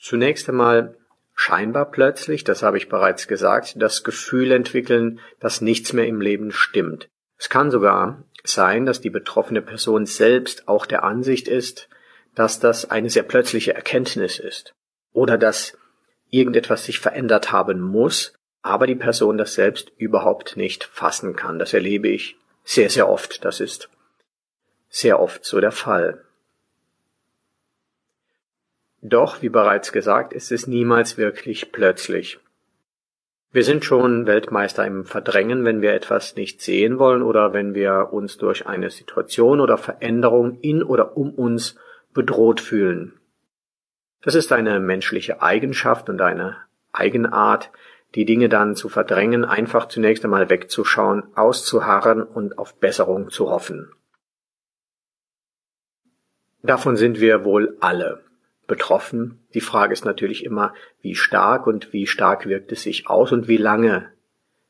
zunächst 0.00 0.48
einmal 0.48 0.96
scheinbar 1.34 1.90
plötzlich, 1.90 2.44
das 2.44 2.62
habe 2.62 2.78
ich 2.78 2.88
bereits 2.88 3.28
gesagt, 3.28 3.74
das 3.76 4.04
Gefühl 4.04 4.50
entwickeln, 4.52 5.20
dass 5.38 5.60
nichts 5.60 5.92
mehr 5.92 6.06
im 6.06 6.20
Leben 6.20 6.50
stimmt. 6.50 7.08
Es 7.36 7.48
kann 7.48 7.70
sogar 7.70 8.24
sein, 8.42 8.86
dass 8.86 9.00
die 9.00 9.10
betroffene 9.10 9.62
Person 9.62 10.06
selbst 10.06 10.66
auch 10.66 10.86
der 10.86 11.04
Ansicht 11.04 11.46
ist, 11.46 11.88
dass 12.38 12.60
das 12.60 12.88
eine 12.88 13.10
sehr 13.10 13.24
plötzliche 13.24 13.74
Erkenntnis 13.74 14.38
ist 14.38 14.74
oder 15.12 15.36
dass 15.36 15.76
irgendetwas 16.30 16.84
sich 16.84 17.00
verändert 17.00 17.50
haben 17.50 17.80
muss, 17.80 18.32
aber 18.62 18.86
die 18.86 18.94
Person 18.94 19.38
das 19.38 19.54
selbst 19.54 19.90
überhaupt 19.96 20.56
nicht 20.56 20.84
fassen 20.84 21.34
kann. 21.34 21.58
Das 21.58 21.74
erlebe 21.74 22.08
ich 22.08 22.36
sehr, 22.62 22.90
sehr 22.90 23.08
oft. 23.08 23.44
Das 23.44 23.58
ist 23.58 23.88
sehr 24.88 25.18
oft 25.18 25.44
so 25.44 25.60
der 25.60 25.72
Fall. 25.72 26.24
Doch, 29.00 29.42
wie 29.42 29.48
bereits 29.48 29.90
gesagt, 29.90 30.32
ist 30.32 30.52
es 30.52 30.68
niemals 30.68 31.18
wirklich 31.18 31.72
plötzlich. 31.72 32.38
Wir 33.50 33.64
sind 33.64 33.84
schon 33.84 34.26
Weltmeister 34.26 34.86
im 34.86 35.04
Verdrängen, 35.04 35.64
wenn 35.64 35.82
wir 35.82 35.92
etwas 35.92 36.36
nicht 36.36 36.60
sehen 36.60 36.98
wollen 37.00 37.22
oder 37.22 37.52
wenn 37.52 37.74
wir 37.74 38.12
uns 38.12 38.36
durch 38.36 38.66
eine 38.66 38.90
Situation 38.90 39.60
oder 39.60 39.78
Veränderung 39.78 40.60
in 40.60 40.82
oder 40.82 41.16
um 41.16 41.32
uns 41.32 41.76
bedroht 42.12 42.60
fühlen. 42.60 43.18
Das 44.22 44.34
ist 44.34 44.52
eine 44.52 44.80
menschliche 44.80 45.42
Eigenschaft 45.42 46.08
und 46.08 46.20
eine 46.20 46.56
Eigenart, 46.92 47.70
die 48.14 48.24
Dinge 48.24 48.48
dann 48.48 48.74
zu 48.74 48.88
verdrängen, 48.88 49.44
einfach 49.44 49.88
zunächst 49.88 50.24
einmal 50.24 50.50
wegzuschauen, 50.50 51.24
auszuharren 51.36 52.22
und 52.22 52.58
auf 52.58 52.74
Besserung 52.76 53.30
zu 53.30 53.50
hoffen. 53.50 53.92
Davon 56.62 56.96
sind 56.96 57.20
wir 57.20 57.44
wohl 57.44 57.76
alle 57.80 58.24
betroffen. 58.66 59.46
Die 59.54 59.60
Frage 59.60 59.92
ist 59.92 60.04
natürlich 60.04 60.44
immer, 60.44 60.74
wie 61.00 61.14
stark 61.14 61.66
und 61.66 61.92
wie 61.92 62.06
stark 62.06 62.46
wirkt 62.46 62.72
es 62.72 62.82
sich 62.82 63.08
aus 63.08 63.32
und 63.32 63.48
wie 63.48 63.56
lange 63.56 64.12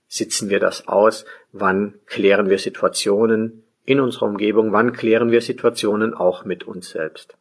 sitzen 0.06 0.48
wir 0.48 0.60
das 0.60 0.88
aus, 0.88 1.24
wann 1.52 1.94
klären 2.06 2.48
wir 2.48 2.58
Situationen, 2.58 3.64
in 3.88 4.00
unserer 4.00 4.26
Umgebung, 4.26 4.72
wann 4.72 4.92
klären 4.92 5.30
wir 5.30 5.40
Situationen 5.40 6.12
auch 6.12 6.44
mit 6.44 6.64
uns 6.64 6.90
selbst. 6.90 7.38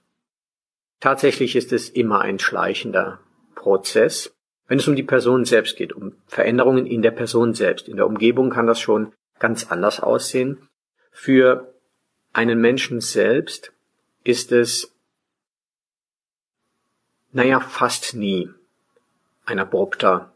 Tatsächlich 1.01 1.57
ist 1.57 1.73
es 1.73 1.89
immer 1.89 2.21
ein 2.21 2.39
schleichender 2.39 3.19
Prozess. 3.53 4.33
Wenn 4.65 4.79
es 4.79 4.87
um 4.87 4.95
die 4.95 5.03
Person 5.03 5.43
selbst 5.43 5.75
geht, 5.75 5.91
um 5.91 6.15
Veränderungen 6.25 6.85
in 6.85 7.01
der 7.01 7.11
Person 7.11 7.53
selbst, 7.53 7.89
in 7.89 7.97
der 7.97 8.07
Umgebung 8.07 8.49
kann 8.49 8.65
das 8.65 8.79
schon 8.79 9.11
ganz 9.39 9.69
anders 9.71 9.99
aussehen. 9.99 10.69
Für 11.11 11.73
einen 12.31 12.61
Menschen 12.61 13.01
selbst 13.01 13.73
ist 14.23 14.53
es, 14.53 14.95
naja, 17.33 17.59
fast 17.59 18.15
nie 18.15 18.49
ein 19.45 19.59
abrupter 19.59 20.31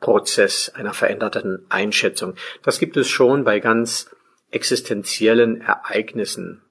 Prozess 0.00 0.68
einer 0.68 0.92
veränderten 0.92 1.64
Einschätzung. 1.70 2.34
Das 2.62 2.78
gibt 2.78 2.98
es 2.98 3.08
schon 3.08 3.44
bei 3.44 3.60
ganz 3.60 4.13
existenziellen 4.54 5.60
Ereignissen. 5.60 6.62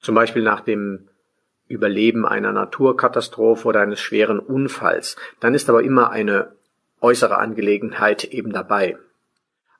Zum 0.00 0.14
Beispiel 0.14 0.42
nach 0.42 0.60
dem 0.60 1.08
Überleben 1.66 2.26
einer 2.26 2.52
Naturkatastrophe 2.52 3.68
oder 3.68 3.80
eines 3.80 4.00
schweren 4.00 4.40
Unfalls. 4.40 5.16
Dann 5.40 5.54
ist 5.54 5.68
aber 5.68 5.82
immer 5.82 6.10
eine 6.10 6.52
äußere 7.00 7.38
Angelegenheit 7.38 8.24
eben 8.24 8.52
dabei. 8.52 8.96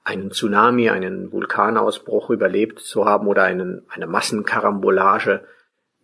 Einen 0.04 0.30
Tsunami, 0.30 0.90
einen 0.90 1.32
Vulkanausbruch 1.32 2.30
überlebt 2.30 2.80
zu 2.80 3.06
haben 3.06 3.26
oder 3.26 3.42
einen, 3.42 3.82
eine 3.88 4.06
Massenkarambolage 4.06 5.44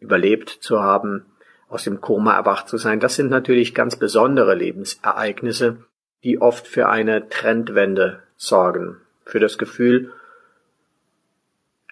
überlebt 0.00 0.49
zu 0.49 0.82
haben, 0.82 1.26
aus 1.68 1.84
dem 1.84 2.00
Koma 2.00 2.34
erwacht 2.34 2.68
zu 2.68 2.76
sein, 2.76 3.00
das 3.00 3.16
sind 3.16 3.30
natürlich 3.30 3.75
ganz 3.75 3.96
besondere 3.96 4.54
Lebensereignisse, 4.54 5.78
die 6.23 6.40
oft 6.40 6.66
für 6.66 6.88
eine 6.88 7.28
Trendwende 7.28 8.23
sorgen, 8.37 8.99
für 9.25 9.40
das 9.40 9.58
Gefühl, 9.58 10.12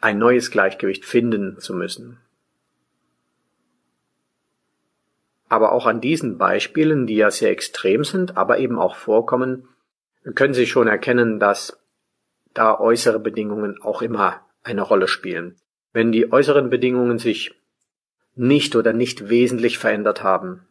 ein 0.02 0.18
neues 0.18 0.50
Gleichgewicht 0.50 1.04
finden 1.04 1.59
zu 1.59 1.75
müssen. 1.75 2.18
Aber 5.49 5.73
auch 5.73 5.87
an 5.87 6.00
diesen 6.00 6.38
Beispielen, 6.38 7.06
die 7.06 7.16
ja 7.16 7.30
sehr 7.30 7.50
extrem 7.50 8.04
sind, 8.04 8.37
aber 8.37 8.59
eben 8.59 8.78
auch 8.78 8.97
vorkommen, 8.97 9.68
können 10.35 10.54
Sie 10.54 10.66
schon 10.66 10.88
erkennen, 10.88 11.38
dass 11.38 11.80
da 12.52 12.78
äußere 12.78 13.21
Bedingungen 13.21 13.80
auch 13.80 14.02
immer 14.02 14.40
eine 14.64 14.82
Rolle 14.82 15.09
spielen. 15.09 15.56
Wenn 15.92 16.11
die 16.11 16.32
äußeren 16.32 16.68
Bedingungen 16.68 17.18
sich 17.18 17.54
nicht 18.35 18.75
oder 18.76 18.92
nicht 18.92 19.28
wesentlich 19.28 19.78
verändert 19.78 20.23
haben, 20.23 20.66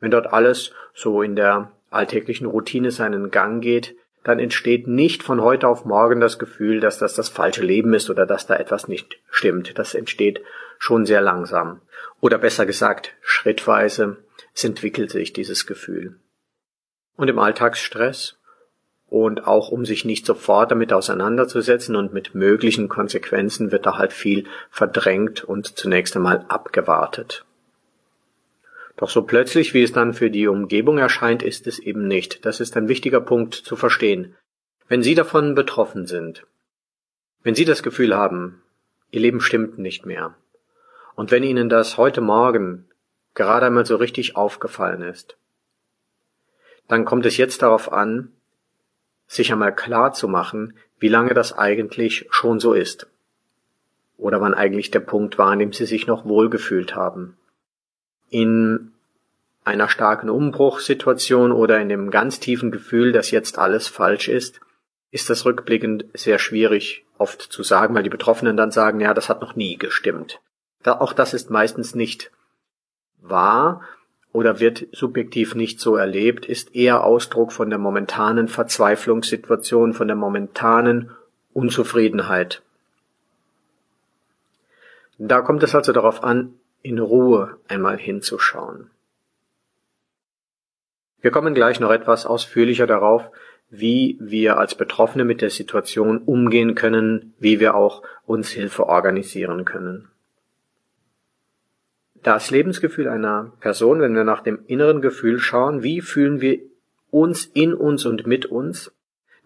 wenn 0.00 0.10
dort 0.10 0.32
alles 0.32 0.72
so 0.94 1.22
in 1.22 1.36
der 1.36 1.72
alltäglichen 1.90 2.46
Routine 2.46 2.90
seinen 2.90 3.30
Gang 3.30 3.62
geht, 3.62 3.94
dann 4.24 4.38
entsteht 4.38 4.86
nicht 4.86 5.22
von 5.22 5.40
heute 5.40 5.68
auf 5.68 5.84
morgen 5.84 6.20
das 6.20 6.38
Gefühl, 6.38 6.80
dass 6.80 6.98
das 6.98 7.14
das 7.14 7.28
falsche 7.28 7.62
Leben 7.62 7.94
ist 7.94 8.10
oder 8.10 8.26
dass 8.26 8.46
da 8.46 8.56
etwas 8.56 8.88
nicht 8.88 9.18
stimmt. 9.30 9.78
Das 9.78 9.94
entsteht 9.94 10.42
schon 10.78 11.06
sehr 11.06 11.20
langsam. 11.20 11.80
Oder 12.20 12.38
besser 12.38 12.66
gesagt, 12.66 13.14
schrittweise, 13.20 14.18
es 14.54 14.64
entwickelt 14.64 15.10
sich 15.10 15.32
dieses 15.32 15.66
Gefühl. 15.66 16.20
Und 17.16 17.28
im 17.28 17.38
Alltagsstress 17.38 18.38
und 19.06 19.46
auch 19.46 19.70
um 19.70 19.86
sich 19.86 20.04
nicht 20.04 20.26
sofort 20.26 20.70
damit 20.70 20.92
auseinanderzusetzen 20.92 21.96
und 21.96 22.12
mit 22.12 22.34
möglichen 22.34 22.88
Konsequenzen 22.88 23.72
wird 23.72 23.86
da 23.86 23.96
halt 23.96 24.12
viel 24.12 24.46
verdrängt 24.70 25.44
und 25.44 25.78
zunächst 25.78 26.14
einmal 26.16 26.44
abgewartet. 26.48 27.44
Doch 28.98 29.08
so 29.08 29.22
plötzlich, 29.22 29.74
wie 29.74 29.84
es 29.84 29.92
dann 29.92 30.12
für 30.12 30.28
die 30.28 30.48
Umgebung 30.48 30.98
erscheint, 30.98 31.44
ist 31.44 31.68
es 31.68 31.78
eben 31.78 32.08
nicht. 32.08 32.44
Das 32.44 32.58
ist 32.58 32.76
ein 32.76 32.88
wichtiger 32.88 33.20
Punkt 33.20 33.54
zu 33.54 33.76
verstehen. 33.76 34.34
Wenn 34.88 35.04
Sie 35.04 35.14
davon 35.14 35.54
betroffen 35.54 36.06
sind, 36.06 36.46
wenn 37.44 37.54
Sie 37.54 37.64
das 37.64 37.84
Gefühl 37.84 38.16
haben, 38.16 38.60
Ihr 39.12 39.20
Leben 39.20 39.40
stimmt 39.40 39.78
nicht 39.78 40.04
mehr, 40.04 40.34
und 41.14 41.30
wenn 41.30 41.44
Ihnen 41.44 41.68
das 41.68 41.96
heute 41.96 42.20
Morgen 42.20 42.88
gerade 43.34 43.66
einmal 43.66 43.86
so 43.86 43.94
richtig 43.94 44.36
aufgefallen 44.36 45.02
ist, 45.02 45.38
dann 46.88 47.04
kommt 47.04 47.24
es 47.24 47.36
jetzt 47.36 47.62
darauf 47.62 47.92
an, 47.92 48.32
sich 49.28 49.52
einmal 49.52 49.76
klar 49.76 50.12
zu 50.12 50.26
machen, 50.26 50.76
wie 50.98 51.08
lange 51.08 51.34
das 51.34 51.56
eigentlich 51.56 52.26
schon 52.30 52.58
so 52.58 52.72
ist. 52.72 53.08
Oder 54.16 54.40
wann 54.40 54.54
eigentlich 54.54 54.90
der 54.90 55.00
Punkt 55.00 55.38
war, 55.38 55.52
an 55.52 55.60
dem 55.60 55.72
sie 55.72 55.86
sich 55.86 56.08
noch 56.08 56.24
wohlgefühlt 56.24 56.96
haben. 56.96 57.37
In 58.30 58.92
einer 59.64 59.88
starken 59.88 60.30
Umbruchssituation 60.30 61.52
oder 61.52 61.80
in 61.80 61.88
dem 61.88 62.10
ganz 62.10 62.40
tiefen 62.40 62.70
Gefühl, 62.70 63.12
dass 63.12 63.30
jetzt 63.30 63.58
alles 63.58 63.88
falsch 63.88 64.28
ist, 64.28 64.60
ist 65.10 65.30
das 65.30 65.44
rückblickend 65.44 66.06
sehr 66.14 66.38
schwierig 66.38 67.04
oft 67.16 67.40
zu 67.40 67.62
sagen, 67.62 67.94
weil 67.94 68.02
die 68.02 68.10
Betroffenen 68.10 68.56
dann 68.56 68.70
sagen, 68.70 69.00
ja, 69.00 69.14
das 69.14 69.28
hat 69.28 69.40
noch 69.40 69.56
nie 69.56 69.76
gestimmt. 69.76 70.40
Da, 70.82 70.98
auch 71.00 71.12
das 71.12 71.34
ist 71.34 71.50
meistens 71.50 71.94
nicht 71.94 72.30
wahr, 73.20 73.82
oder 74.32 74.60
wird 74.60 74.86
subjektiv 74.92 75.54
nicht 75.54 75.80
so 75.80 75.96
erlebt, 75.96 76.46
ist 76.46 76.74
eher 76.74 77.04
Ausdruck 77.04 77.52
von 77.52 77.70
der 77.70 77.78
momentanen 77.78 78.48
Verzweiflungssituation, 78.48 79.94
von 79.94 80.06
der 80.06 80.16
momentanen 80.16 81.10
Unzufriedenheit. 81.52 82.62
Da 85.18 85.40
kommt 85.40 85.62
es 85.62 85.74
also 85.74 85.92
darauf 85.92 86.22
an, 86.22 86.54
in 86.82 86.98
Ruhe 86.98 87.58
einmal 87.68 87.98
hinzuschauen. 87.98 88.90
Wir 91.20 91.30
kommen 91.30 91.54
gleich 91.54 91.80
noch 91.80 91.90
etwas 91.90 92.26
ausführlicher 92.26 92.86
darauf, 92.86 93.30
wie 93.70 94.16
wir 94.20 94.58
als 94.58 94.74
Betroffene 94.74 95.24
mit 95.24 95.42
der 95.42 95.50
Situation 95.50 96.18
umgehen 96.18 96.74
können, 96.74 97.34
wie 97.38 97.60
wir 97.60 97.74
auch 97.74 98.02
uns 98.24 98.50
Hilfe 98.50 98.86
organisieren 98.86 99.64
können. 99.64 100.08
Das 102.22 102.50
Lebensgefühl 102.50 103.08
einer 103.08 103.52
Person, 103.60 104.00
wenn 104.00 104.14
wir 104.14 104.24
nach 104.24 104.42
dem 104.42 104.60
inneren 104.66 105.00
Gefühl 105.00 105.38
schauen, 105.38 105.82
wie 105.82 106.00
fühlen 106.00 106.40
wir 106.40 106.60
uns 107.10 107.46
in 107.46 107.74
uns 107.74 108.06
und 108.06 108.26
mit 108.26 108.46
uns, 108.46 108.92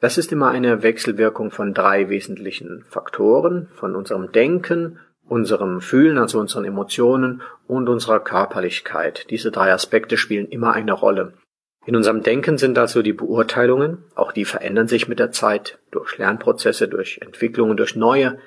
das 0.01 0.19
ist 0.19 0.33
immer 0.33 0.49
eine 0.49 0.83
Wechselwirkung 0.83 1.51
von 1.51 1.75
drei 1.75 2.09
wesentlichen 2.09 2.85
Faktoren, 2.89 3.69
von 3.75 3.95
unserem 3.95 4.33
Denken, 4.33 4.99
unserem 5.33 5.81
Fühlen, 5.81 6.19
also 6.19 6.39
unseren 6.39 6.67
Emotionen 6.67 7.41
und 7.67 7.89
unserer 7.89 8.21
Körperlichkeit. 8.21 9.31
Diese 9.31 9.51
drei 9.51 9.73
Aspekte 9.73 10.19
spielen 10.19 10.47
immer 10.47 10.75
eine 10.75 10.93
Rolle. 10.93 11.33
In 11.87 11.97
unserem 11.97 12.23
Denken 12.23 12.59
sind 12.59 12.77
also 12.77 13.01
die 13.01 13.15
Beurteilungen, 13.15 14.05
auch 14.15 14.33
die 14.33 14.45
verändern 14.45 14.89
sich 14.89 15.09
mit 15.09 15.19
der 15.19 15.33
Zeit 15.33 15.79
durch 15.91 16.19
Lernprozesse, 16.19 16.87
durch 16.87 17.21
Entwicklungen, 17.23 17.79
durch 17.79 17.97
neue 17.97 18.39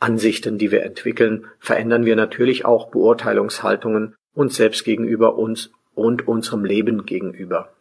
Ansichten, 0.00 0.58
die 0.58 0.72
wir 0.72 0.82
entwickeln, 0.82 1.46
verändern 1.60 2.04
wir 2.04 2.16
natürlich 2.16 2.64
auch 2.64 2.90
Beurteilungshaltungen 2.90 4.16
uns 4.34 4.56
selbst 4.56 4.84
gegenüber 4.84 5.36
uns 5.36 5.70
und 5.94 6.26
unserem 6.26 6.64
Leben 6.64 7.06
gegenüber. 7.06 7.72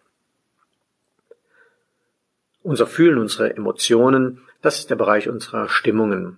Unser 2.61 2.85
Fühlen, 2.85 3.17
unsere 3.17 3.55
Emotionen, 3.55 4.43
das 4.61 4.77
ist 4.77 4.91
der 4.91 4.97
Bereich 4.97 5.27
unserer 5.27 5.67
Stimmungen. 5.67 6.37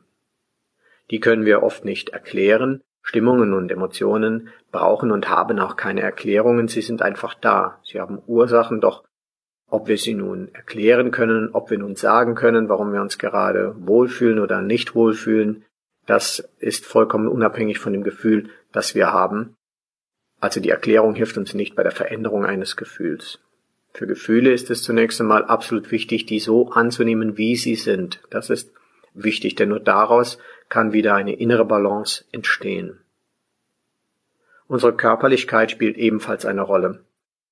Die 1.11 1.19
können 1.19 1.45
wir 1.45 1.63
oft 1.63 1.85
nicht 1.85 2.09
erklären. 2.09 2.81
Stimmungen 3.01 3.53
und 3.53 3.71
Emotionen 3.71 4.49
brauchen 4.71 5.11
und 5.11 5.29
haben 5.29 5.59
auch 5.59 5.75
keine 5.75 6.01
Erklärungen, 6.01 6.69
sie 6.69 6.81
sind 6.81 7.01
einfach 7.01 7.33
da. 7.33 7.79
Sie 7.83 7.99
haben 7.99 8.21
Ursachen, 8.25 8.79
doch 8.79 9.03
ob 9.67 9.87
wir 9.87 9.97
sie 9.97 10.13
nun 10.13 10.53
erklären 10.53 11.11
können, 11.11 11.49
ob 11.51 11.69
wir 11.69 11.79
nun 11.79 11.95
sagen 11.95 12.35
können, 12.35 12.69
warum 12.69 12.93
wir 12.93 13.01
uns 13.01 13.17
gerade 13.17 13.75
wohlfühlen 13.77 14.39
oder 14.39 14.61
nicht 14.61 14.95
wohlfühlen, 14.95 15.65
das 16.05 16.47
ist 16.59 16.85
vollkommen 16.85 17.27
unabhängig 17.27 17.79
von 17.79 17.93
dem 17.93 18.03
Gefühl, 18.03 18.49
das 18.71 18.95
wir 18.95 19.11
haben. 19.11 19.55
Also 20.39 20.59
die 20.59 20.69
Erklärung 20.69 21.15
hilft 21.15 21.37
uns 21.37 21.53
nicht 21.53 21.75
bei 21.75 21.83
der 21.83 21.91
Veränderung 21.91 22.45
eines 22.45 22.75
Gefühls. 22.75 23.39
Für 23.93 24.07
Gefühle 24.07 24.51
ist 24.51 24.69
es 24.69 24.83
zunächst 24.83 25.21
einmal 25.21 25.45
absolut 25.45 25.91
wichtig, 25.91 26.25
die 26.25 26.39
so 26.39 26.69
anzunehmen, 26.71 27.37
wie 27.37 27.55
sie 27.55 27.75
sind. 27.75 28.21
Das 28.29 28.49
ist 28.49 28.73
wichtig, 29.13 29.55
denn 29.55 29.69
nur 29.69 29.79
daraus 29.79 30.37
kann 30.73 30.91
wieder 30.91 31.13
eine 31.13 31.36
innere 31.36 31.65
Balance 31.65 32.25
entstehen. 32.31 32.97
Unsere 34.65 34.95
Körperlichkeit 34.95 35.69
spielt 35.69 35.97
ebenfalls 35.97 36.47
eine 36.47 36.63
Rolle. 36.63 37.03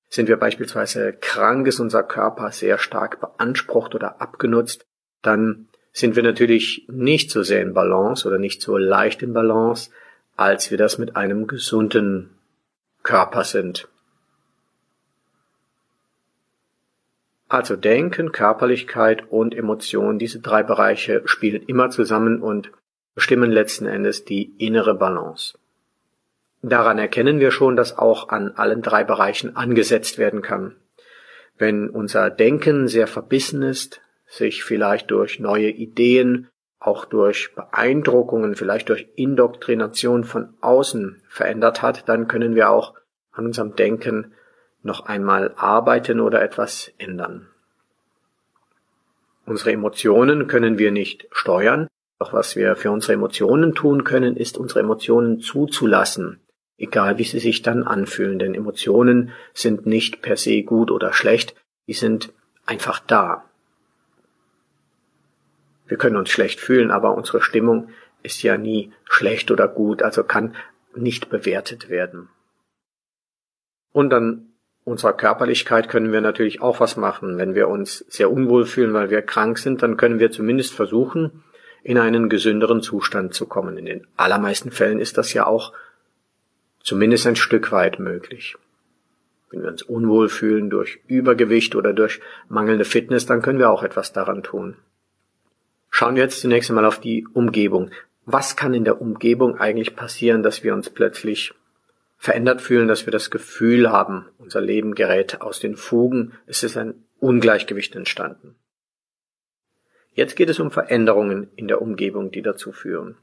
Sind 0.08 0.26
wir 0.26 0.36
beispielsweise 0.36 1.12
krank, 1.12 1.68
ist 1.68 1.78
unser 1.78 2.02
Körper 2.02 2.50
sehr 2.50 2.78
stark 2.78 3.20
beansprucht 3.20 3.94
oder 3.94 4.20
abgenutzt, 4.20 4.86
dann 5.22 5.68
sind 5.92 6.16
wir 6.16 6.24
natürlich 6.24 6.84
nicht 6.88 7.30
so 7.30 7.44
sehr 7.44 7.62
in 7.62 7.74
Balance 7.74 8.26
oder 8.26 8.40
nicht 8.40 8.60
so 8.60 8.76
leicht 8.76 9.22
in 9.22 9.32
Balance, 9.32 9.92
als 10.34 10.72
wir 10.72 10.78
das 10.78 10.98
mit 10.98 11.14
einem 11.14 11.46
gesunden 11.46 12.30
Körper 13.04 13.44
sind. 13.44 13.86
Also 17.48 17.76
Denken, 17.76 18.32
Körperlichkeit 18.32 19.30
und 19.30 19.54
Emotion, 19.54 20.18
diese 20.18 20.40
drei 20.40 20.64
Bereiche 20.64 21.22
spielen 21.26 21.62
immer 21.68 21.90
zusammen 21.90 22.42
und 22.42 22.72
bestimmen 23.14 23.50
letzten 23.50 23.86
Endes 23.86 24.24
die 24.24 24.52
innere 24.58 24.94
Balance. 24.94 25.58
Daran 26.62 26.98
erkennen 26.98 27.40
wir 27.40 27.50
schon, 27.50 27.76
dass 27.76 27.98
auch 27.98 28.28
an 28.28 28.52
allen 28.52 28.82
drei 28.82 29.02
Bereichen 29.04 29.56
angesetzt 29.56 30.18
werden 30.18 30.42
kann. 30.42 30.76
Wenn 31.58 31.90
unser 31.90 32.30
Denken 32.30 32.88
sehr 32.88 33.06
verbissen 33.06 33.62
ist, 33.62 34.00
sich 34.26 34.64
vielleicht 34.64 35.10
durch 35.10 35.40
neue 35.40 35.68
Ideen, 35.68 36.48
auch 36.78 37.04
durch 37.04 37.54
Beeindruckungen, 37.54 38.54
vielleicht 38.56 38.88
durch 38.88 39.08
Indoktrination 39.14 40.24
von 40.24 40.54
außen 40.60 41.22
verändert 41.28 41.82
hat, 41.82 42.08
dann 42.08 42.28
können 42.28 42.54
wir 42.54 42.70
auch 42.70 42.94
an 43.32 43.46
unserem 43.46 43.76
Denken 43.76 44.32
noch 44.82 45.06
einmal 45.06 45.52
arbeiten 45.56 46.20
oder 46.20 46.42
etwas 46.42 46.92
ändern. 46.98 47.48
Unsere 49.46 49.72
Emotionen 49.72 50.46
können 50.46 50.78
wir 50.78 50.92
nicht 50.92 51.26
steuern, 51.32 51.88
doch 52.22 52.32
was 52.32 52.54
wir 52.54 52.76
für 52.76 52.92
unsere 52.92 53.14
Emotionen 53.14 53.74
tun 53.74 54.04
können, 54.04 54.36
ist 54.36 54.56
unsere 54.56 54.78
Emotionen 54.78 55.40
zuzulassen, 55.40 56.40
egal 56.78 57.18
wie 57.18 57.24
sie 57.24 57.40
sich 57.40 57.62
dann 57.62 57.82
anfühlen, 57.82 58.38
denn 58.38 58.54
Emotionen 58.54 59.32
sind 59.54 59.86
nicht 59.86 60.22
per 60.22 60.36
se 60.36 60.62
gut 60.62 60.92
oder 60.92 61.12
schlecht, 61.12 61.56
die 61.88 61.94
sind 61.94 62.32
einfach 62.64 63.00
da. 63.00 63.44
Wir 65.88 65.96
können 65.96 66.16
uns 66.16 66.30
schlecht 66.30 66.60
fühlen, 66.60 66.92
aber 66.92 67.16
unsere 67.16 67.42
Stimmung 67.42 67.88
ist 68.22 68.40
ja 68.44 68.56
nie 68.56 68.92
schlecht 69.04 69.50
oder 69.50 69.66
gut, 69.66 70.04
also 70.04 70.22
kann 70.22 70.54
nicht 70.94 71.28
bewertet 71.28 71.88
werden. 71.88 72.28
Und 73.90 74.10
dann 74.10 74.52
unserer 74.84 75.12
Körperlichkeit 75.12 75.88
können 75.88 76.12
wir 76.12 76.20
natürlich 76.20 76.62
auch 76.62 76.78
was 76.78 76.96
machen. 76.96 77.38
Wenn 77.38 77.56
wir 77.56 77.66
uns 77.68 77.98
sehr 78.08 78.30
unwohl 78.30 78.64
fühlen, 78.64 78.94
weil 78.94 79.10
wir 79.10 79.22
krank 79.22 79.58
sind, 79.58 79.82
dann 79.82 79.96
können 79.96 80.20
wir 80.20 80.30
zumindest 80.30 80.72
versuchen, 80.72 81.42
in 81.82 81.98
einen 81.98 82.28
gesünderen 82.28 82.82
Zustand 82.82 83.34
zu 83.34 83.46
kommen. 83.46 83.76
In 83.76 83.86
den 83.86 84.06
allermeisten 84.16 84.70
Fällen 84.70 85.00
ist 85.00 85.18
das 85.18 85.32
ja 85.32 85.46
auch 85.46 85.72
zumindest 86.82 87.26
ein 87.26 87.36
Stück 87.36 87.72
weit 87.72 87.98
möglich. 87.98 88.56
Wenn 89.50 89.62
wir 89.62 89.68
uns 89.68 89.82
unwohl 89.82 90.28
fühlen 90.28 90.70
durch 90.70 91.00
Übergewicht 91.06 91.74
oder 91.74 91.92
durch 91.92 92.20
mangelnde 92.48 92.84
Fitness, 92.84 93.26
dann 93.26 93.42
können 93.42 93.58
wir 93.58 93.70
auch 93.70 93.82
etwas 93.82 94.12
daran 94.12 94.42
tun. 94.42 94.76
Schauen 95.90 96.16
wir 96.16 96.22
jetzt 96.22 96.40
zunächst 96.40 96.70
einmal 96.70 96.86
auf 96.86 97.00
die 97.00 97.26
Umgebung. 97.34 97.90
Was 98.24 98.56
kann 98.56 98.72
in 98.72 98.84
der 98.84 99.00
Umgebung 99.02 99.58
eigentlich 99.58 99.94
passieren, 99.94 100.42
dass 100.42 100.64
wir 100.64 100.72
uns 100.72 100.88
plötzlich 100.88 101.52
verändert 102.16 102.62
fühlen, 102.62 102.88
dass 102.88 103.04
wir 103.04 103.10
das 103.10 103.30
Gefühl 103.30 103.90
haben, 103.90 104.26
unser 104.38 104.60
Leben 104.60 104.94
gerät 104.94 105.40
aus 105.42 105.58
den 105.58 105.76
Fugen, 105.76 106.32
es 106.46 106.62
ist 106.62 106.76
ein 106.76 106.94
Ungleichgewicht 107.18 107.94
entstanden. 107.96 108.54
Jetzt 110.14 110.36
geht 110.36 110.50
es 110.50 110.60
um 110.60 110.70
Veränderungen 110.70 111.50
in 111.56 111.68
der 111.68 111.80
Umgebung, 111.80 112.30
die 112.30 112.42
dazu 112.42 112.72
führen. 112.72 113.16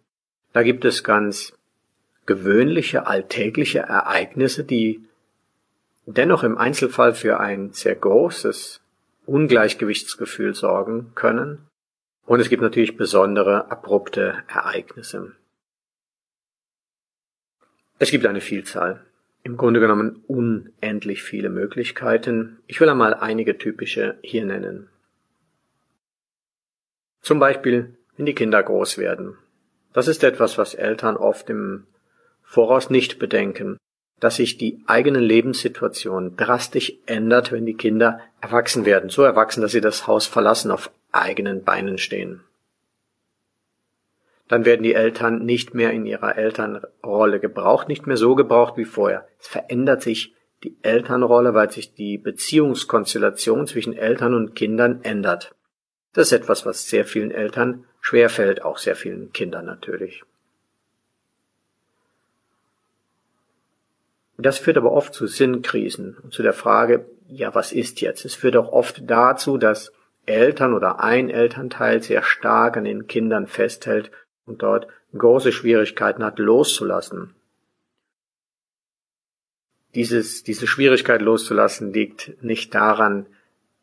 Da 0.54 0.64
gibt 0.64 0.86
es 0.86 1.04
ganz 1.04 1.54
gewöhnliche, 2.26 3.08
alltägliche 3.08 3.80
Ereignisse, 3.80 4.64
die 4.64 5.04
dennoch 6.06 6.44
im 6.44 6.58
Einzelfall 6.58 7.14
für 7.14 7.40
ein 7.40 7.72
sehr 7.72 7.96
großes 7.96 8.82
Ungleichgewichtsgefühl 9.26 10.56
sorgen 10.56 11.12
können. 11.14 11.60
Und 12.26 12.40
es 12.40 12.50
gibt 12.50 12.62
natürlich 12.62 12.98
besondere 12.98 13.72
abrupte 13.72 14.44
Ereignisse. 14.48 15.34
Es 18.00 18.12
gibt 18.12 18.26
eine 18.26 18.42
Vielzahl, 18.42 19.04
im 19.44 19.58
Grunde 19.58 19.80
genommen 19.80 20.24
unendlich 20.28 21.22
viele 21.22 21.50
Möglichkeiten. 21.50 22.60
Ich 22.68 22.80
will 22.80 22.90
einmal 22.90 23.14
einige 23.14 23.58
typische 23.58 24.18
hier 24.22 24.46
nennen. 24.46 24.90
Zum 27.30 27.38
Beispiel, 27.38 27.96
wenn 28.18 28.26
die 28.26 28.34
Kinder 28.34 28.64
groß 28.64 28.98
werden. 28.98 29.38
Das 29.94 30.08
ist 30.08 30.24
etwas, 30.24 30.58
was 30.58 30.74
Eltern 30.74 31.16
oft 31.16 31.48
im 31.52 31.86
Voraus 32.42 32.90
nicht 32.90 33.20
bedenken, 33.20 33.78
dass 34.20 34.38
sich 34.38 34.58
die 34.58 34.82
eigene 34.88 35.20
Lebenssituation 35.20 36.36
drastisch 36.38 36.94
ändert, 37.06 37.52
wenn 37.52 37.68
die 37.68 37.76
Kinder 37.76 38.20
erwachsen 38.42 38.84
werden, 38.84 39.12
so 39.12 39.22
erwachsen, 39.22 39.62
dass 39.62 39.74
sie 39.74 39.80
das 39.80 40.08
Haus 40.08 40.26
verlassen, 40.26 40.72
auf 40.72 40.90
eigenen 41.12 41.64
Beinen 41.64 42.00
stehen. 42.00 42.42
Dann 44.48 44.66
werden 44.66 44.82
die 44.82 44.96
Eltern 44.96 45.46
nicht 45.46 45.76
mehr 45.76 45.92
in 45.92 46.08
ihrer 46.08 46.36
Elternrolle 46.36 47.40
gebraucht, 47.40 47.90
nicht 47.90 48.08
mehr 48.08 48.18
so 48.18 48.34
gebraucht 48.34 48.76
wie 48.76 48.86
vorher. 48.86 49.28
Es 49.40 49.48
verändert 49.48 50.02
sich 50.02 50.34
die 50.64 50.80
Elternrolle, 50.82 51.54
weil 51.54 51.70
sich 51.70 51.94
die 51.94 52.18
Beziehungskonstellation 52.18 53.68
zwischen 53.68 53.94
Eltern 53.94 54.34
und 54.34 54.56
Kindern 54.56 55.02
ändert. 55.04 55.54
Das 56.20 56.34
ist 56.34 56.38
etwas, 56.38 56.66
was 56.66 56.90
sehr 56.90 57.06
vielen 57.06 57.32
Eltern 57.32 57.86
schwerfällt, 58.02 58.62
auch 58.62 58.78
sehr 58.78 58.98
vielen 58.98 59.32
Kindern 59.32 59.66
natürlich. 59.66 60.26
Das 64.38 64.58
führt 64.58 64.76
aber 64.76 64.92
oft 64.92 65.14
zu 65.14 65.28
Sinnkrisen 65.28 66.18
und 66.22 66.34
zu 66.34 66.44
der 66.44 66.52
Frage, 66.52 67.06
ja, 67.30 67.56
was 67.56 67.72
ist 67.72 68.02
jetzt? 68.02 68.26
Es 68.26 68.36
führt 68.36 68.58
auch 68.58 68.74
oft 68.74 69.10
dazu, 69.10 69.58
dass 69.58 69.94
Eltern 70.26 70.74
oder 70.74 71.00
ein 71.00 71.30
Elternteil 71.30 72.04
sehr 72.04 72.22
stark 72.22 72.76
an 72.76 72.84
den 72.84 73.08
Kindern 73.08 73.48
festhält 73.48 74.12
und 74.46 74.62
dort 74.62 74.88
große 75.18 75.54
Schwierigkeiten 75.54 76.26
hat, 76.26 76.38
loszulassen. 76.38 77.34
Dieses, 79.96 80.44
diese 80.44 80.68
Schwierigkeit 80.68 81.22
loszulassen 81.22 81.94
liegt 81.94 82.44
nicht 82.44 82.76
daran, 82.76 83.26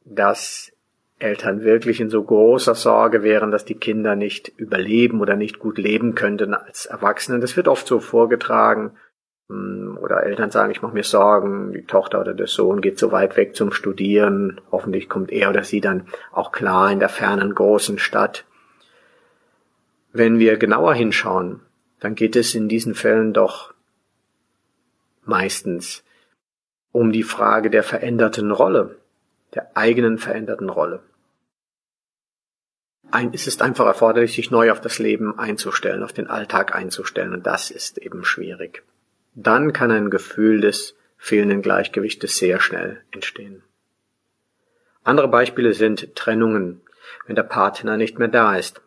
dass 0.04 0.75
Eltern 1.18 1.62
wirklich 1.62 2.00
in 2.00 2.10
so 2.10 2.22
großer 2.22 2.74
Sorge 2.74 3.22
wären, 3.22 3.50
dass 3.50 3.64
die 3.64 3.76
Kinder 3.76 4.16
nicht 4.16 4.52
überleben 4.56 5.20
oder 5.20 5.36
nicht 5.36 5.58
gut 5.58 5.78
leben 5.78 6.14
könnten 6.14 6.52
als 6.52 6.86
Erwachsene. 6.86 7.40
Das 7.40 7.56
wird 7.56 7.68
oft 7.68 7.86
so 7.86 8.00
vorgetragen, 8.00 8.92
hm, 9.48 9.98
oder 10.00 10.24
Eltern 10.24 10.50
sagen, 10.50 10.72
ich 10.72 10.82
mache 10.82 10.94
mir 10.94 11.04
Sorgen, 11.04 11.72
die 11.72 11.84
Tochter 11.84 12.20
oder 12.20 12.34
der 12.34 12.48
Sohn 12.48 12.80
geht 12.80 12.98
so 12.98 13.12
weit 13.12 13.36
weg 13.36 13.56
zum 13.56 13.72
Studieren, 13.72 14.60
hoffentlich 14.70 15.08
kommt 15.08 15.30
er 15.30 15.50
oder 15.50 15.64
sie 15.64 15.80
dann 15.80 16.06
auch 16.32 16.52
klar 16.52 16.90
in 16.90 16.98
der 16.98 17.08
fernen 17.08 17.54
großen 17.54 17.98
Stadt. 17.98 18.44
Wenn 20.12 20.38
wir 20.38 20.56
genauer 20.56 20.94
hinschauen, 20.94 21.60
dann 22.00 22.14
geht 22.14 22.36
es 22.36 22.54
in 22.54 22.68
diesen 22.68 22.94
Fällen 22.94 23.32
doch 23.32 23.72
meistens 25.24 26.04
um 26.92 27.12
die 27.12 27.22
Frage 27.22 27.70
der 27.70 27.82
veränderten 27.82 28.50
Rolle, 28.50 28.96
der 29.54 29.76
eigenen 29.76 30.18
veränderten 30.18 30.68
Rolle. 30.68 31.02
Ein, 33.10 33.32
es 33.32 33.46
ist 33.46 33.62
einfach 33.62 33.86
erforderlich, 33.86 34.34
sich 34.34 34.50
neu 34.50 34.72
auf 34.72 34.80
das 34.80 34.98
Leben 34.98 35.38
einzustellen, 35.38 36.02
auf 36.02 36.12
den 36.12 36.26
Alltag 36.26 36.74
einzustellen, 36.74 37.32
und 37.32 37.46
das 37.46 37.70
ist 37.70 37.98
eben 37.98 38.24
schwierig 38.24 38.82
dann 39.36 39.74
kann 39.74 39.90
ein 39.90 40.10
Gefühl 40.10 40.60
des 40.60 40.96
fehlenden 41.18 41.62
Gleichgewichtes 41.62 42.38
sehr 42.38 42.58
schnell 42.58 43.02
entstehen. 43.12 43.62
Andere 45.04 45.28
Beispiele 45.28 45.74
sind 45.74 46.16
Trennungen, 46.16 46.80
wenn 47.26 47.36
der 47.36 47.44
Partner 47.44 47.96
nicht 47.96 48.18
mehr 48.18 48.28
da 48.28 48.56
ist. 48.56 48.80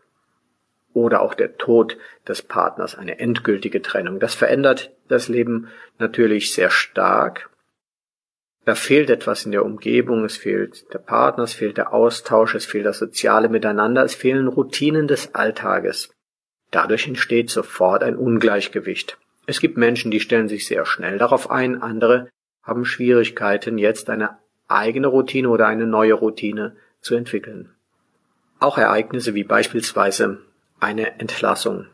Oder 0.93 1.21
auch 1.21 1.35
der 1.35 1.57
Tod 1.57 1.97
des 2.27 2.41
Partners, 2.41 2.95
eine 2.95 3.19
endgültige 3.19 3.81
Trennung. 3.81 4.19
Das 4.19 4.33
verändert 4.33 4.91
das 5.07 5.29
Leben 5.29 5.69
natürlich 5.99 6.53
sehr 6.53 6.71
stark. 6.71 7.48
Da 8.69 8.75
fehlt 8.75 9.09
etwas 9.09 9.45
in 9.45 9.51
der 9.51 9.65
Umgebung, 9.65 10.25
es 10.25 10.37
fehlt 10.37 10.93
der 10.93 10.99
Partner, 10.99 11.45
es 11.45 11.53
fehlt 11.53 11.77
der 11.77 11.91
Austausch, 11.91 12.53
es 12.53 12.67
fehlt 12.67 12.85
das 12.85 12.99
soziale 12.99 13.49
Miteinander, 13.49 14.03
es 14.03 14.13
fehlen 14.13 14.47
Routinen 14.47 15.07
des 15.07 15.33
Alltages. 15.33 16.11
Dadurch 16.69 17.07
entsteht 17.07 17.49
sofort 17.49 18.03
ein 18.03 18.15
Ungleichgewicht. 18.15 19.17
Es 19.47 19.59
gibt 19.59 19.77
Menschen, 19.77 20.11
die 20.11 20.19
stellen 20.19 20.47
sich 20.49 20.67
sehr 20.67 20.85
schnell 20.85 21.17
darauf 21.17 21.49
ein, 21.49 21.81
andere 21.81 22.29
haben 22.61 22.85
Schwierigkeiten, 22.85 23.79
jetzt 23.79 24.07
eine 24.07 24.37
eigene 24.67 25.07
Routine 25.07 25.49
oder 25.49 25.65
eine 25.65 25.87
neue 25.87 26.13
Routine 26.13 26.75
zu 27.01 27.15
entwickeln. 27.15 27.73
Auch 28.59 28.77
Ereignisse 28.77 29.33
wie 29.33 29.45
beispielsweise 29.45 30.43
eine 30.79 31.19
Entlassung, 31.19 31.87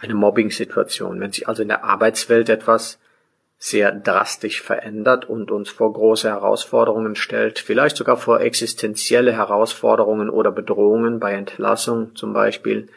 eine 0.00 0.14
Mobbing-Situation, 0.14 1.20
wenn 1.20 1.30
sich 1.30 1.46
also 1.46 1.62
in 1.62 1.68
der 1.68 1.84
Arbeitswelt 1.84 2.48
etwas 2.48 2.98
sehr 3.58 3.90
drastisch 3.92 4.62
verändert 4.62 5.28
und 5.28 5.50
uns 5.50 5.68
vor 5.68 5.92
große 5.92 6.28
Herausforderungen 6.28 7.16
stellt, 7.16 7.58
vielleicht 7.58 7.96
sogar 7.96 8.16
vor 8.16 8.40
existenzielle 8.40 9.32
Herausforderungen 9.32 10.30
oder 10.30 10.52
Bedrohungen 10.52 11.18
bei 11.18 11.32
Entlassung 11.32 12.14
zum 12.14 12.32
Beispiel, 12.32 12.88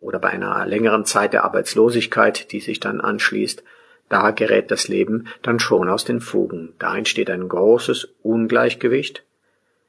oder 0.00 0.18
bei 0.18 0.30
einer 0.30 0.66
längeren 0.66 1.04
Zeit 1.04 1.32
der 1.32 1.44
Arbeitslosigkeit, 1.44 2.52
die 2.52 2.60
sich 2.60 2.80
dann 2.80 3.00
anschließt, 3.00 3.62
da 4.08 4.30
gerät 4.32 4.70
das 4.70 4.88
Leben 4.88 5.28
dann 5.42 5.60
schon 5.60 5.88
aus 5.88 6.04
den 6.04 6.20
Fugen. 6.20 6.74
Da 6.78 6.96
entsteht 6.96 7.30
ein 7.30 7.48
großes 7.48 8.08
Ungleichgewicht, 8.22 9.24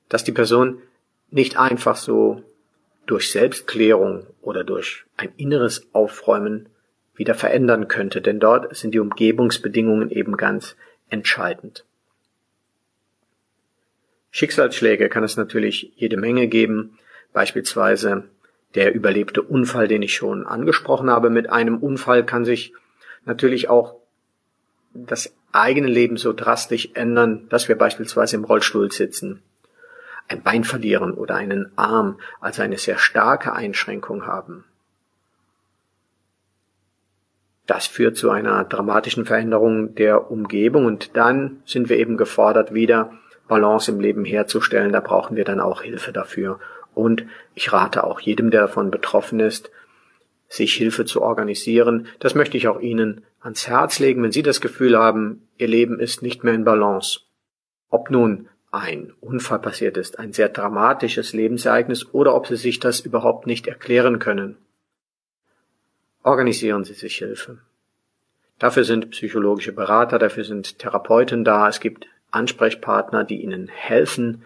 das 0.10 0.24
die 0.24 0.32
Person 0.32 0.82
nicht 1.32 1.58
einfach 1.58 1.96
so 1.96 2.44
durch 3.08 3.32
Selbstklärung 3.32 4.28
oder 4.42 4.64
durch 4.64 5.06
ein 5.18 5.34
inneres 5.38 5.88
Aufräumen 5.94 6.70
wieder 7.22 7.36
verändern 7.36 7.88
könnte, 7.88 8.20
denn 8.20 8.40
dort 8.40 8.76
sind 8.76 8.96
die 8.96 9.00
Umgebungsbedingungen 9.00 10.10
eben 10.10 10.38
ganz 10.38 10.76
entscheidend. 11.12 11.86
Schicksalsschläge 14.32 15.08
kann 15.08 15.24
es 15.24 15.38
natürlich 15.38 15.94
jede 15.96 16.18
Menge 16.18 16.48
geben, 16.48 16.98
beispielsweise 17.32 18.24
der 18.74 18.96
überlebte 18.96 19.44
Unfall, 19.44 19.88
den 19.88 20.02
ich 20.02 20.16
schon 20.16 20.48
angesprochen 20.48 21.12
habe. 21.12 21.30
Mit 21.30 21.48
einem 21.48 21.78
Unfall 21.78 22.26
kann 22.26 22.44
sich 22.44 22.74
natürlich 23.24 23.70
auch 23.70 23.98
das 24.96 25.32
eigene 25.52 25.90
Leben 25.90 26.18
so 26.18 26.34
drastisch 26.34 26.90
ändern, 26.96 27.48
dass 27.50 27.70
wir 27.70 27.78
beispielsweise 27.78 28.36
im 28.36 28.46
Rollstuhl 28.46 28.92
sitzen, 28.92 29.44
ein 30.28 30.42
Bein 30.42 30.64
verlieren 30.64 31.14
oder 31.14 31.36
einen 31.36 31.72
Arm, 31.76 32.20
also 32.40 32.64
eine 32.64 32.80
sehr 32.80 32.98
starke 32.98 33.54
Einschränkung 33.54 34.26
haben. 34.26 34.64
Das 37.72 37.88
führt 37.88 38.18
zu 38.18 38.30
einer 38.32 38.66
dramatischen 38.66 39.26
Veränderung 39.26 39.96
der 39.96 40.30
Umgebung 40.30 40.86
und 40.86 41.16
dann 41.16 41.62
sind 41.64 41.88
wir 41.88 41.98
eben 42.00 42.18
gefordert, 42.18 42.74
wieder 42.74 43.14
Balance 43.48 43.90
im 43.90 44.02
Leben 44.02 44.26
herzustellen. 44.26 44.92
Da 44.92 45.00
brauchen 45.00 45.38
wir 45.38 45.46
dann 45.46 45.62
auch 45.62 45.82
Hilfe 45.82 46.12
dafür. 46.12 46.60
Und 46.94 47.24
ich 47.56 47.72
rate 47.72 48.04
auch 48.04 48.20
jedem, 48.20 48.52
der 48.52 48.64
davon 48.64 48.92
betroffen 48.92 49.40
ist, 49.40 49.72
sich 50.50 50.74
Hilfe 50.74 51.06
zu 51.06 51.22
organisieren. 51.22 52.08
Das 52.20 52.36
möchte 52.36 52.58
ich 52.58 52.68
auch 52.68 52.82
Ihnen 52.82 53.24
ans 53.40 53.70
Herz 53.70 54.00
legen, 54.00 54.22
wenn 54.22 54.34
Sie 54.34 54.44
das 54.44 54.60
Gefühl 54.60 54.98
haben, 54.98 55.48
Ihr 55.58 55.70
Leben 55.70 55.98
ist 56.02 56.22
nicht 56.22 56.44
mehr 56.44 56.54
in 56.54 56.66
Balance. 56.66 57.22
Ob 57.90 58.10
nun 58.12 58.50
ein 58.72 59.14
Unfall 59.22 59.60
passiert 59.60 59.96
ist, 59.96 60.20
ein 60.20 60.34
sehr 60.34 60.50
dramatisches 60.50 61.32
Lebensereignis 61.32 62.14
oder 62.14 62.36
ob 62.36 62.48
Sie 62.48 62.58
sich 62.58 62.82
das 62.82 63.00
überhaupt 63.00 63.48
nicht 63.48 63.66
erklären 63.66 64.20
können. 64.20 64.58
Organisieren 66.24 66.84
Sie 66.84 66.94
sich 66.94 67.18
Hilfe. 67.18 67.60
Dafür 68.60 68.84
sind 68.84 69.10
psychologische 69.12 69.72
Berater, 69.72 70.20
dafür 70.20 70.44
sind 70.44 70.78
Therapeuten 70.78 71.44
da, 71.44 71.68
es 71.68 71.80
gibt 71.80 72.06
Ansprechpartner, 72.30 73.24
die 73.24 73.42
Ihnen 73.42 73.68
helfen, 73.68 74.46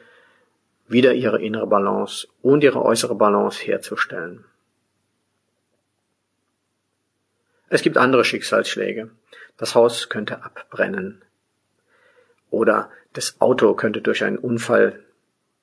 wieder 0.87 1.13
ihre 1.13 1.41
innere 1.41 1.67
Balance 1.67 2.27
und 2.41 2.63
ihre 2.63 2.81
äußere 2.81 3.15
Balance 3.15 3.61
herzustellen. 3.63 4.45
Es 7.69 7.81
gibt 7.81 7.97
andere 7.97 8.23
Schicksalsschläge. 8.23 9.09
Das 9.57 9.75
Haus 9.75 10.09
könnte 10.09 10.43
abbrennen. 10.43 11.23
Oder 12.49 12.89
das 13.13 13.41
Auto 13.41 13.73
könnte 13.73 14.01
durch 14.01 14.23
einen 14.23 14.37
Unfall 14.37 15.03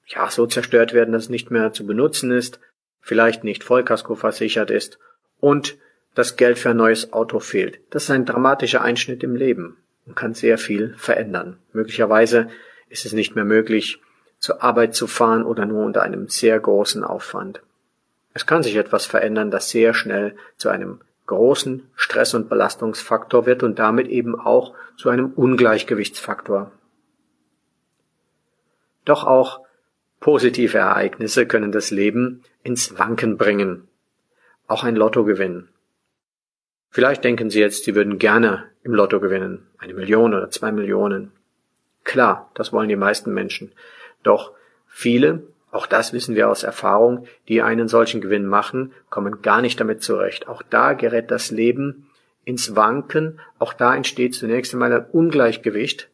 ja 0.07 0.29
so 0.31 0.47
zerstört 0.47 0.93
werden, 0.93 1.13
dass 1.13 1.25
es 1.25 1.29
nicht 1.29 1.51
mehr 1.51 1.73
zu 1.73 1.87
benutzen 1.87 2.33
ist, 2.33 2.61
vielleicht 3.01 3.45
nicht 3.45 3.65
Vollkasko 3.65 4.15
versichert 4.15 4.71
ist 4.71 4.99
und 5.41 5.79
das 6.15 6.37
Geld 6.37 6.59
für 6.59 6.71
ein 6.71 6.77
neues 6.77 7.13
Auto 7.13 7.41
fehlt. 7.41 7.81
Das 7.91 8.05
ist 8.05 8.11
ein 8.11 8.27
dramatischer 8.27 8.83
Einschnitt 8.83 9.23
im 9.23 9.35
Leben 9.35 9.77
und 10.07 10.17
kann 10.17 10.35
sehr 10.35 10.59
viel 10.59 10.95
verändern. 10.97 11.59
Möglicherweise 11.73 12.49
ist 12.89 13.07
es 13.07 13.13
nicht 13.13 13.35
mehr 13.35 13.45
möglich, 13.45 14.01
zur 14.39 14.63
Arbeit 14.63 14.95
zu 14.95 15.07
fahren 15.07 15.45
oder 15.45 15.67
nur 15.67 15.85
unter 15.85 16.03
einem 16.03 16.29
sehr 16.29 16.59
großen 16.59 17.05
Aufwand. 17.05 17.63
Es 18.35 18.47
kann 18.47 18.63
sich 18.63 18.77
etwas 18.77 19.07
verändern, 19.07 19.51
das 19.51 19.71
sehr 19.71 19.95
schnell 19.95 20.37
zu 20.57 20.69
einem 20.69 21.01
großen 21.27 21.89
Stress- 21.95 22.35
und 22.35 22.49
Belastungsfaktor 22.49 23.47
wird 23.47 23.63
und 23.63 23.79
damit 23.79 24.09
eben 24.09 24.39
auch 24.39 24.75
zu 24.97 25.09
einem 25.09 25.33
Ungleichgewichtsfaktor. 25.33 26.73
Doch 29.05 29.25
auch 29.25 29.61
positive 30.21 30.79
Ereignisse 30.79 31.47
können 31.47 31.73
das 31.73 31.91
Leben 31.91 32.43
ins 32.63 32.99
Wanken 32.99 33.37
bringen. 33.37 33.89
Auch 34.67 34.85
ein 34.85 34.97
Lottogewinn. 34.97 35.69
Vielleicht 36.93 37.25
denken 37.25 37.49
Sie 37.49 37.59
jetzt, 37.59 37.85
Sie 37.85 37.95
würden 37.95 38.19
gerne 38.19 38.65
im 38.85 38.95
Lotto 38.95 39.19
gewinnen. 39.19 39.67
Eine 39.79 39.95
Million 39.95 40.35
oder 40.35 40.51
zwei 40.51 40.73
Millionen. 40.73 41.33
Klar, 42.05 42.51
das 42.53 42.71
wollen 42.71 42.91
die 42.91 42.97
meisten 42.97 43.33
Menschen. 43.33 43.73
Doch 44.23 44.53
viele, 44.87 45.43
auch 45.71 45.87
das 45.87 46.13
wissen 46.13 46.37
wir 46.37 46.51
aus 46.51 46.65
Erfahrung, 46.65 47.27
die 47.49 47.63
einen 47.63 47.89
solchen 47.89 48.21
Gewinn 48.21 48.45
machen, 48.45 48.93
kommen 49.09 49.41
gar 49.41 49.63
nicht 49.63 49.81
damit 49.81 50.03
zurecht. 50.03 50.49
Auch 50.49 50.61
da 50.61 50.93
gerät 50.93 51.31
das 51.31 51.51
Leben 51.51 52.11
ins 52.45 52.77
Wanken. 52.77 53.41
Auch 53.59 53.73
da 53.73 53.97
entsteht 53.97 54.35
zunächst 54.35 54.75
einmal 54.75 54.93
ein 54.93 55.07
Ungleichgewicht, 55.13 56.11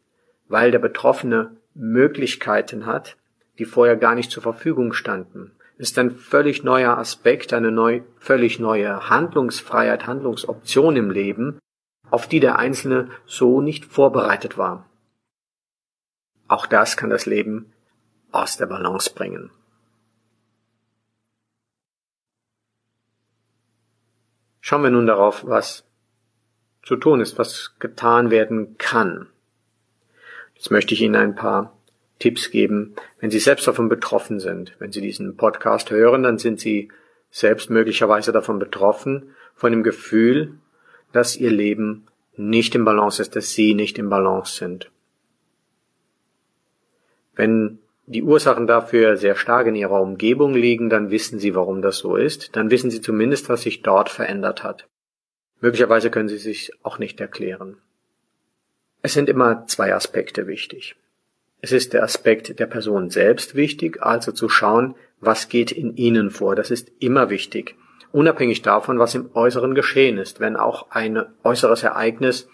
weil 0.47 0.71
der 0.71 0.79
Betroffene 0.79 1.57
Möglichkeiten 1.75 2.87
hat, 2.87 3.17
die 3.59 3.65
vorher 3.65 3.97
gar 3.97 4.15
nicht 4.15 4.31
zur 4.31 4.45
Verfügung 4.45 4.93
standen. 4.93 5.51
Ist 5.79 5.97
ein 5.97 6.11
völlig 6.17 6.65
neuer 6.65 6.99
Aspekt, 6.99 7.53
eine 7.53 7.71
neu, 7.71 8.03
völlig 8.19 8.59
neue 8.59 9.09
Handlungsfreiheit, 9.09 10.09
Handlungsoption 10.09 10.97
im 10.97 11.11
Leben, 11.11 11.61
auf 12.11 12.27
die 12.27 12.41
der 12.41 12.59
Einzelne 12.59 13.11
so 13.27 13.61
nicht 13.61 13.85
vorbereitet 13.85 14.59
war. 14.59 14.91
Auch 16.49 16.67
das 16.67 16.97
kann 16.97 17.11
das 17.11 17.27
Leben 17.27 17.73
aus 18.33 18.57
der 18.57 18.67
Balance 18.67 19.15
bringen. 19.15 19.51
Schauen 24.61 24.83
wir 24.83 24.91
nun 24.91 25.07
darauf, 25.07 25.47
was 25.47 25.85
zu 26.83 26.97
tun 26.97 27.21
ist, 27.21 27.39
was 27.39 27.79
getan 27.79 28.31
werden 28.31 28.77
kann. 28.79 29.29
Jetzt 30.55 30.73
möchte 30.73 30.95
ich 30.95 31.03
Ihnen 31.03 31.15
ein 31.15 31.37
paar 31.37 31.78
Tipps 32.19 32.51
geben, 32.51 32.95
wenn 33.21 33.31
Sie 33.31 33.39
selbst 33.39 33.67
davon 33.67 33.89
betroffen 33.89 34.41
sind. 34.41 34.75
Wenn 34.79 34.93
Sie 34.93 35.01
diesen 35.01 35.37
Podcast 35.37 35.91
hören, 35.91 36.23
dann 36.23 36.39
sind 36.39 36.61
Sie 36.61 36.91
selbst 37.31 37.71
möglicherweise 37.71 38.33
davon 38.33 38.59
betroffen, 38.59 39.35
von 39.55 39.73
dem 39.73 39.83
Gefühl, 39.83 40.55
dass 41.13 41.37
Ihr 41.37 41.51
Leben 41.51 42.07
nicht 42.37 42.75
im 42.75 42.85
Balance 42.85 43.21
ist, 43.21 43.37
dass 43.37 43.53
Sie 43.53 43.75
nicht 43.75 43.99
im 43.99 44.09
Balance 44.09 44.57
sind. 44.57 44.91
Wenn 47.35 47.79
die 48.07 48.23
Ursachen 48.23 48.67
dafür 48.67 49.17
sehr 49.17 49.37
stark 49.37 49.67
in 49.67 49.75
Ihrer 49.75 50.01
Umgebung 50.01 50.55
liegen, 50.55 50.89
dann 50.89 51.11
wissen 51.11 51.39
Sie, 51.39 51.55
warum 51.55 51.83
das 51.83 51.99
so 51.99 52.17
ist. 52.17 52.57
Dann 52.57 52.71
wissen 52.71 52.91
Sie 52.91 53.01
zumindest, 53.01 53.49
was 53.49 53.63
sich 53.63 53.83
dort 53.83 54.09
verändert 54.09 54.63
hat. 54.63 54.89
Möglicherweise 55.61 56.11
können 56.11 56.29
Sie 56.29 56.39
sich 56.39 56.73
auch 56.83 56.99
nicht 56.99 57.21
erklären. 57.21 57.77
Es 59.03 59.13
sind 59.13 59.29
immer 59.29 59.67
zwei 59.67 59.95
Aspekte 59.95 60.47
wichtig. 60.47 60.97
Es 61.61 61.73
ist 61.73 61.93
der 61.93 62.05
Aspekt 62.05 62.59
der 62.61 62.67
Person 62.67 63.11
selbst 63.11 63.55
wichtig, 63.55 64.03
also 64.03 64.33
zu 64.33 64.49
schauen, 64.49 64.95
was 65.21 65.49
geht 65.49 65.73
in 65.73 65.97
ihnen 65.97 66.31
vor. 66.31 66.55
Das 66.55 66.71
ist 66.71 66.93
immer 67.01 67.31
wichtig. 67.31 67.77
Unabhängig 68.13 68.63
davon, 68.63 68.99
was 68.99 69.15
im 69.15 69.31
Äußeren 69.35 69.75
geschehen 69.75 70.19
ist. 70.19 70.41
Wenn 70.41 70.57
auch 70.57 70.91
ein 70.91 71.25
äußeres 71.43 71.83
Ereignis 71.83 72.49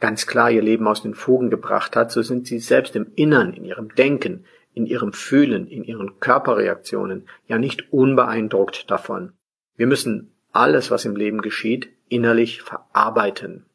ganz 0.00 0.26
klar 0.26 0.50
ihr 0.50 0.62
Leben 0.62 0.88
aus 0.88 1.02
den 1.02 1.14
Fugen 1.14 1.50
gebracht 1.50 1.94
hat, 1.94 2.10
so 2.10 2.22
sind 2.22 2.46
sie 2.46 2.58
selbst 2.58 2.96
im 2.96 3.12
Innern, 3.14 3.52
in 3.52 3.64
ihrem 3.64 3.94
Denken, 3.94 4.44
in 4.74 4.86
ihrem 4.86 5.12
Fühlen, 5.12 5.66
in 5.66 5.84
ihren 5.84 6.18
Körperreaktionen 6.20 7.28
ja 7.46 7.58
nicht 7.58 7.92
unbeeindruckt 7.92 8.90
davon. 8.90 9.32
Wir 9.76 9.86
müssen 9.86 10.32
alles, 10.52 10.90
was 10.90 11.04
im 11.04 11.16
Leben 11.16 11.42
geschieht, 11.42 11.90
innerlich 12.08 12.62
verarbeiten. 12.62 13.66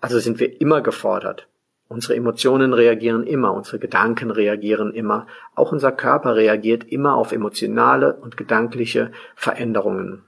Also 0.00 0.18
sind 0.18 0.40
wir 0.40 0.60
immer 0.60 0.80
gefordert. 0.80 1.48
Unsere 1.92 2.16
Emotionen 2.16 2.72
reagieren 2.72 3.26
immer, 3.26 3.52
unsere 3.52 3.78
Gedanken 3.78 4.30
reagieren 4.30 4.94
immer, 4.94 5.26
auch 5.54 5.72
unser 5.72 5.92
Körper 5.92 6.36
reagiert 6.36 6.84
immer 6.84 7.16
auf 7.16 7.32
emotionale 7.32 8.16
und 8.16 8.38
gedankliche 8.38 9.12
Veränderungen. 9.36 10.22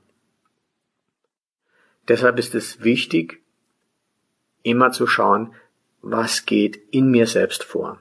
Deshalb 2.07 2.39
ist 2.39 2.55
es 2.55 2.85
wichtig, 2.85 3.41
immer 4.63 4.93
zu 4.93 5.07
schauen, 5.07 5.55
was 6.03 6.45
geht 6.45 6.79
in 6.91 7.11
mir 7.11 7.27
selbst 7.27 7.65
vor. 7.65 7.99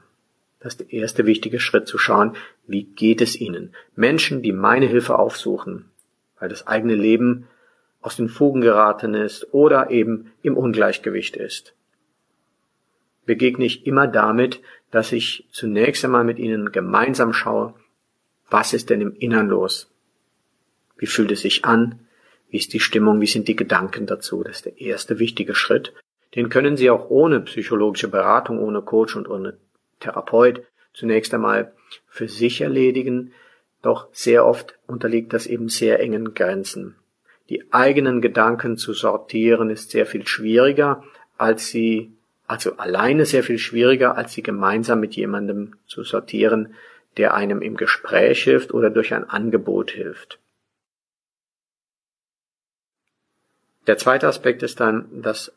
Das 0.60 0.74
ist 0.74 0.80
der 0.80 0.92
erste 0.92 1.24
wichtige 1.24 1.58
Schritt 1.58 1.88
zu 1.88 1.96
schauen, 1.96 2.36
wie 2.66 2.84
geht 2.84 3.22
es 3.22 3.34
ihnen. 3.34 3.74
Menschen, 3.96 4.42
die 4.42 4.52
meine 4.52 4.84
Hilfe 4.84 5.18
aufsuchen, 5.18 5.86
weil 6.38 6.50
das 6.50 6.66
eigene 6.66 6.96
Leben 6.96 7.48
aus 8.02 8.16
den 8.16 8.28
Fugen 8.28 8.60
geraten 8.60 9.14
ist 9.14 9.54
oder 9.54 9.90
eben 9.90 10.32
im 10.42 10.54
Ungleichgewicht 10.54 11.36
ist. 11.36 11.74
Begegne 13.26 13.64
ich 13.64 13.86
immer 13.86 14.06
damit, 14.06 14.60
dass 14.90 15.12
ich 15.12 15.48
zunächst 15.50 16.04
einmal 16.04 16.24
mit 16.24 16.38
ihnen 16.38 16.72
gemeinsam 16.72 17.32
schaue, 17.32 17.74
was 18.50 18.72
ist 18.72 18.90
denn 18.90 19.00
im 19.00 19.14
Innern 19.14 19.48
los? 19.48 19.90
Wie 20.96 21.06
fühlt 21.06 21.32
es 21.32 21.40
sich 21.40 21.64
an? 21.64 22.00
Wie 22.50 22.58
ist 22.58 22.72
die 22.72 22.80
Stimmung? 22.80 23.20
Wie 23.20 23.26
sind 23.26 23.48
die 23.48 23.56
Gedanken 23.56 24.06
dazu? 24.06 24.44
Das 24.44 24.56
ist 24.56 24.66
der 24.66 24.80
erste 24.80 25.18
wichtige 25.18 25.54
Schritt. 25.54 25.92
Den 26.34 26.48
können 26.48 26.76
Sie 26.76 26.90
auch 26.90 27.10
ohne 27.10 27.40
psychologische 27.40 28.08
Beratung, 28.08 28.58
ohne 28.58 28.82
Coach 28.82 29.16
und 29.16 29.28
ohne 29.28 29.56
Therapeut 30.00 30.62
zunächst 30.92 31.34
einmal 31.34 31.72
für 32.08 32.28
sich 32.28 32.60
erledigen, 32.60 33.32
doch 33.82 34.08
sehr 34.12 34.46
oft 34.46 34.78
unterliegt 34.86 35.32
das 35.32 35.46
eben 35.46 35.68
sehr 35.68 36.00
engen 36.00 36.34
Grenzen. 36.34 36.96
Die 37.50 37.72
eigenen 37.72 38.22
Gedanken 38.22 38.78
zu 38.78 38.94
sortieren 38.94 39.68
ist 39.68 39.90
sehr 39.90 40.06
viel 40.06 40.26
schwieriger, 40.26 41.04
als 41.36 41.68
sie, 41.68 42.13
also 42.46 42.76
alleine 42.76 43.24
sehr 43.26 43.42
viel 43.42 43.58
schwieriger, 43.58 44.16
als 44.16 44.32
sie 44.32 44.42
gemeinsam 44.42 45.00
mit 45.00 45.14
jemandem 45.16 45.76
zu 45.86 46.04
sortieren, 46.04 46.74
der 47.16 47.34
einem 47.34 47.62
im 47.62 47.76
Gespräch 47.76 48.42
hilft 48.42 48.74
oder 48.74 48.90
durch 48.90 49.14
ein 49.14 49.28
Angebot 49.28 49.90
hilft. 49.90 50.38
Der 53.86 53.98
zweite 53.98 54.26
Aspekt 54.26 54.62
ist 54.62 54.80
dann 54.80 55.22
das 55.22 55.52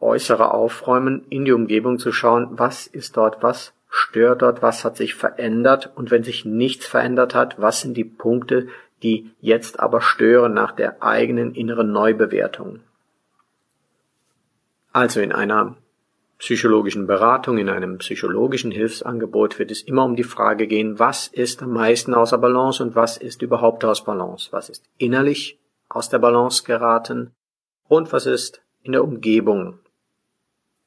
äußere 0.00 0.52
Aufräumen, 0.52 1.26
in 1.28 1.44
die 1.44 1.52
Umgebung 1.52 1.98
zu 1.98 2.12
schauen, 2.12 2.48
was 2.52 2.86
ist 2.86 3.16
dort, 3.16 3.42
was 3.42 3.72
stört 3.88 4.42
dort, 4.42 4.62
was 4.62 4.84
hat 4.84 4.96
sich 4.96 5.14
verändert 5.14 5.90
und 5.96 6.10
wenn 6.10 6.22
sich 6.22 6.44
nichts 6.44 6.86
verändert 6.86 7.34
hat, 7.34 7.60
was 7.60 7.80
sind 7.80 7.96
die 7.96 8.04
Punkte, 8.04 8.68
die 9.02 9.30
jetzt 9.40 9.80
aber 9.80 10.00
stören 10.00 10.54
nach 10.54 10.72
der 10.72 11.02
eigenen 11.02 11.54
inneren 11.54 11.92
Neubewertung. 11.92 12.80
Also 14.96 15.20
in 15.20 15.30
einer 15.30 15.76
psychologischen 16.38 17.06
Beratung, 17.06 17.58
in 17.58 17.68
einem 17.68 17.98
psychologischen 17.98 18.70
Hilfsangebot 18.70 19.58
wird 19.58 19.70
es 19.70 19.82
immer 19.82 20.06
um 20.06 20.16
die 20.16 20.24
Frage 20.24 20.66
gehen, 20.66 20.98
was 20.98 21.26
ist 21.26 21.62
am 21.62 21.74
meisten 21.74 22.14
außer 22.14 22.38
Balance 22.38 22.82
und 22.82 22.94
was 22.94 23.18
ist 23.18 23.42
überhaupt 23.42 23.84
aus 23.84 24.04
Balance, 24.04 24.48
was 24.52 24.70
ist 24.70 24.86
innerlich 24.96 25.58
aus 25.90 26.08
der 26.08 26.18
Balance 26.18 26.64
geraten 26.64 27.34
und 27.88 28.10
was 28.10 28.24
ist 28.24 28.62
in 28.84 28.92
der 28.92 29.04
Umgebung 29.04 29.80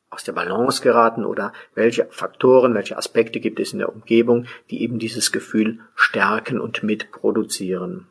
aus 0.09 0.23
der 0.23 0.33
Balance 0.33 0.81
geraten 0.81 1.23
oder 1.23 1.53
welche 1.75 2.07
Faktoren, 2.09 2.73
welche 2.73 2.97
Aspekte 2.97 3.39
gibt 3.39 3.59
es 3.59 3.73
in 3.73 3.77
der 3.77 3.93
Umgebung, 3.93 4.47
die 4.71 4.81
eben 4.81 4.97
dieses 4.97 5.31
Gefühl 5.31 5.81
stärken 5.93 6.59
und 6.59 6.81
mitproduzieren. 6.81 8.07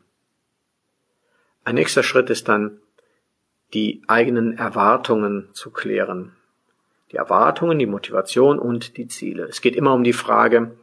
Ein 1.65 1.75
nächster 1.75 2.03
Schritt 2.03 2.29
ist 2.29 2.47
dann, 2.47 2.79
die 3.73 4.01
eigenen 4.07 4.57
Erwartungen 4.57 5.49
zu 5.53 5.71
klären. 5.71 6.33
Die 7.11 7.17
Erwartungen, 7.17 7.79
die 7.79 7.85
Motivation 7.85 8.59
und 8.59 8.97
die 8.97 9.07
Ziele. 9.07 9.43
Es 9.43 9.61
geht 9.61 9.75
immer 9.75 9.93
um 9.93 10.03
die 10.03 10.13
Frage 10.13 10.77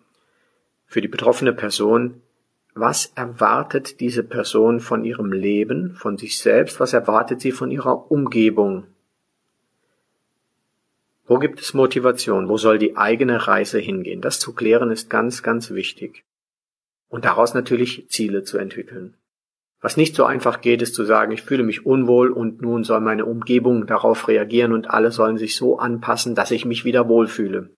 für 0.87 1.01
die 1.01 1.09
betroffene 1.09 1.53
Person, 1.53 2.23
was 2.75 3.13
erwartet 3.15 4.01
diese 4.01 4.23
Person 4.23 4.81
von 4.81 5.05
ihrem 5.05 5.33
Leben, 5.33 5.95
von 5.95 6.19
sich 6.19 6.39
selbst, 6.39 6.79
was 6.79 6.93
erwartet 6.93 7.41
sie 7.41 7.53
von 7.53 7.71
ihrer 7.71 8.11
Umgebung, 8.11 8.87
wo 11.27 11.39
gibt 11.39 11.61
es 11.61 11.75
Motivation? 11.75 12.49
Wo 12.49 12.57
soll 12.57 12.79
die 12.79 12.97
eigene 12.97 13.49
Reise 13.49 13.81
hingehen? 13.81 14.21
Das 14.21 14.39
zu 14.39 14.55
klären 14.55 14.93
ist 14.93 15.11
ganz, 15.11 15.43
ganz 15.43 15.73
wichtig. 15.73 16.25
Und 17.09 17.25
daraus 17.25 17.53
natürlich 17.53 18.09
Ziele 18.09 18.45
zu 18.45 18.59
entwickeln. 18.59 19.15
Was 19.81 19.97
nicht 19.97 20.15
so 20.15 20.25
einfach 20.25 20.61
geht, 20.61 20.83
ist 20.83 20.95
zu 20.95 21.05
sagen, 21.05 21.33
ich 21.33 21.43
fühle 21.43 21.63
mich 21.63 21.85
unwohl 21.85 22.31
und 22.31 22.63
nun 22.63 22.83
soll 22.83 23.01
meine 23.01 23.27
Umgebung 23.27 23.87
darauf 23.87 24.29
reagieren 24.29 24.73
und 24.73 24.91
alle 24.91 25.11
sollen 25.11 25.37
sich 25.37 25.57
so 25.57 25.79
anpassen, 25.79 26.35
dass 26.35 26.51
ich 26.51 26.65
mich 26.65 26.85
wieder 26.85 27.09
wohlfühle. 27.09 27.71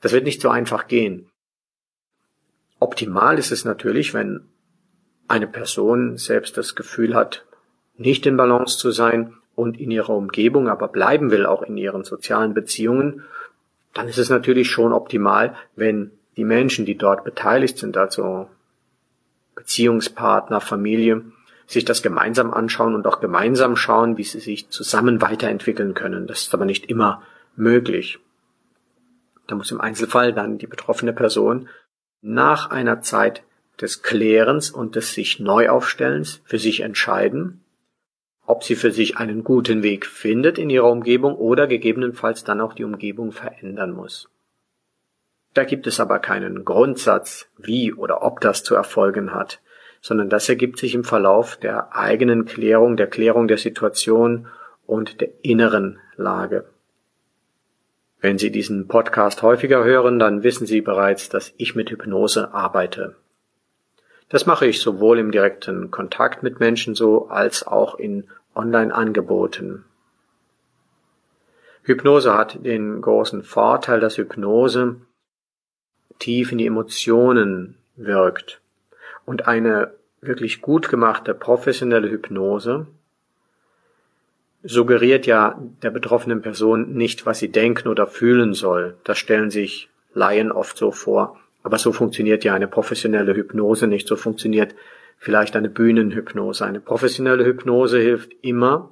Das 0.00 0.12
wird 0.12 0.24
nicht 0.24 0.40
so 0.40 0.48
einfach 0.48 0.88
gehen. 0.88 1.30
Optimal 2.78 3.38
ist 3.38 3.52
es 3.52 3.66
natürlich, 3.66 4.14
wenn 4.14 4.48
eine 5.28 5.46
Person 5.46 6.16
selbst 6.16 6.56
das 6.56 6.74
Gefühl 6.74 7.14
hat, 7.14 7.44
nicht 7.96 8.24
in 8.24 8.38
Balance 8.38 8.78
zu 8.78 8.90
sein 8.90 9.34
und 9.54 9.78
in 9.78 9.90
ihrer 9.90 10.16
Umgebung 10.16 10.68
aber 10.68 10.88
bleiben 10.88 11.30
will, 11.30 11.44
auch 11.44 11.62
in 11.62 11.76
ihren 11.76 12.02
sozialen 12.02 12.54
Beziehungen, 12.54 13.22
dann 13.92 14.08
ist 14.08 14.18
es 14.18 14.30
natürlich 14.30 14.70
schon 14.70 14.92
optimal, 14.94 15.54
wenn 15.76 16.12
die 16.36 16.44
Menschen, 16.44 16.86
die 16.86 16.96
dort 16.96 17.24
beteiligt 17.24 17.76
sind, 17.76 17.96
also 17.98 18.48
Beziehungspartner, 19.60 20.62
Familie, 20.62 21.22
sich 21.66 21.84
das 21.84 22.02
gemeinsam 22.02 22.52
anschauen 22.52 22.94
und 22.94 23.06
auch 23.06 23.20
gemeinsam 23.20 23.76
schauen, 23.76 24.16
wie 24.16 24.24
sie 24.24 24.40
sich 24.40 24.70
zusammen 24.70 25.20
weiterentwickeln 25.20 25.92
können. 25.92 26.26
Das 26.26 26.40
ist 26.42 26.54
aber 26.54 26.64
nicht 26.64 26.86
immer 26.86 27.22
möglich. 27.56 28.18
Da 29.46 29.54
muss 29.54 29.70
im 29.70 29.80
Einzelfall 29.80 30.32
dann 30.32 30.56
die 30.56 30.66
betroffene 30.66 31.12
Person 31.12 31.68
nach 32.22 32.70
einer 32.70 33.02
Zeit 33.02 33.42
des 33.80 34.02
Klärens 34.02 34.70
und 34.70 34.96
des 34.96 35.12
sich 35.12 35.40
Neuaufstellens 35.40 36.40
für 36.44 36.58
sich 36.58 36.80
entscheiden, 36.80 37.60
ob 38.46 38.64
sie 38.64 38.76
für 38.76 38.92
sich 38.92 39.18
einen 39.18 39.44
guten 39.44 39.82
Weg 39.82 40.06
findet 40.06 40.58
in 40.58 40.70
ihrer 40.70 40.90
Umgebung 40.90 41.34
oder 41.34 41.66
gegebenenfalls 41.66 42.44
dann 42.44 42.62
auch 42.62 42.72
die 42.72 42.84
Umgebung 42.84 43.32
verändern 43.32 43.92
muss. 43.92 44.28
Da 45.54 45.64
gibt 45.64 45.86
es 45.86 45.98
aber 45.98 46.20
keinen 46.20 46.64
Grundsatz, 46.64 47.48
wie 47.58 47.92
oder 47.92 48.22
ob 48.22 48.40
das 48.40 48.62
zu 48.62 48.74
erfolgen 48.74 49.34
hat, 49.34 49.60
sondern 50.00 50.30
das 50.30 50.48
ergibt 50.48 50.78
sich 50.78 50.94
im 50.94 51.04
Verlauf 51.04 51.56
der 51.56 51.94
eigenen 51.96 52.44
Klärung, 52.44 52.96
der 52.96 53.08
Klärung 53.08 53.48
der 53.48 53.58
Situation 53.58 54.46
und 54.86 55.20
der 55.20 55.30
inneren 55.42 55.98
Lage. 56.16 56.66
Wenn 58.20 58.38
Sie 58.38 58.50
diesen 58.50 58.86
Podcast 58.86 59.42
häufiger 59.42 59.82
hören, 59.82 60.18
dann 60.18 60.42
wissen 60.42 60.66
Sie 60.66 60.82
bereits, 60.82 61.30
dass 61.30 61.54
ich 61.56 61.74
mit 61.74 61.90
Hypnose 61.90 62.52
arbeite. 62.52 63.16
Das 64.28 64.46
mache 64.46 64.66
ich 64.66 64.80
sowohl 64.80 65.18
im 65.18 65.32
direkten 65.32 65.90
Kontakt 65.90 66.42
mit 66.42 66.60
Menschen 66.60 66.94
so 66.94 67.28
als 67.28 67.66
auch 67.66 67.96
in 67.96 68.28
Online-Angeboten. 68.54 69.84
Hypnose 71.82 72.34
hat 72.34 72.64
den 72.64 73.00
großen 73.00 73.42
Vorteil, 73.42 74.00
dass 74.00 74.18
Hypnose 74.18 74.96
tief 76.20 76.52
in 76.52 76.58
die 76.58 76.66
Emotionen 76.66 77.76
wirkt 77.96 78.60
und 79.26 79.48
eine 79.48 79.92
wirklich 80.20 80.62
gut 80.62 80.88
gemachte 80.88 81.34
professionelle 81.34 82.08
Hypnose 82.10 82.86
suggeriert 84.62 85.26
ja 85.26 85.58
der 85.82 85.90
betroffenen 85.90 86.42
Person 86.42 86.92
nicht, 86.92 87.26
was 87.26 87.38
sie 87.38 87.50
denken 87.50 87.88
oder 87.88 88.06
fühlen 88.06 88.54
soll. 88.54 88.96
Das 89.04 89.18
stellen 89.18 89.50
sich 89.50 89.88
Laien 90.12 90.52
oft 90.52 90.76
so 90.76 90.90
vor. 90.90 91.38
Aber 91.62 91.78
so 91.78 91.92
funktioniert 91.92 92.44
ja 92.44 92.54
eine 92.54 92.68
professionelle 92.68 93.34
Hypnose 93.34 93.86
nicht. 93.86 94.08
So 94.08 94.16
funktioniert 94.16 94.74
vielleicht 95.18 95.56
eine 95.56 95.68
Bühnenhypnose. 95.68 96.64
Eine 96.64 96.80
professionelle 96.80 97.44
Hypnose 97.44 97.98
hilft 97.98 98.32
immer, 98.42 98.90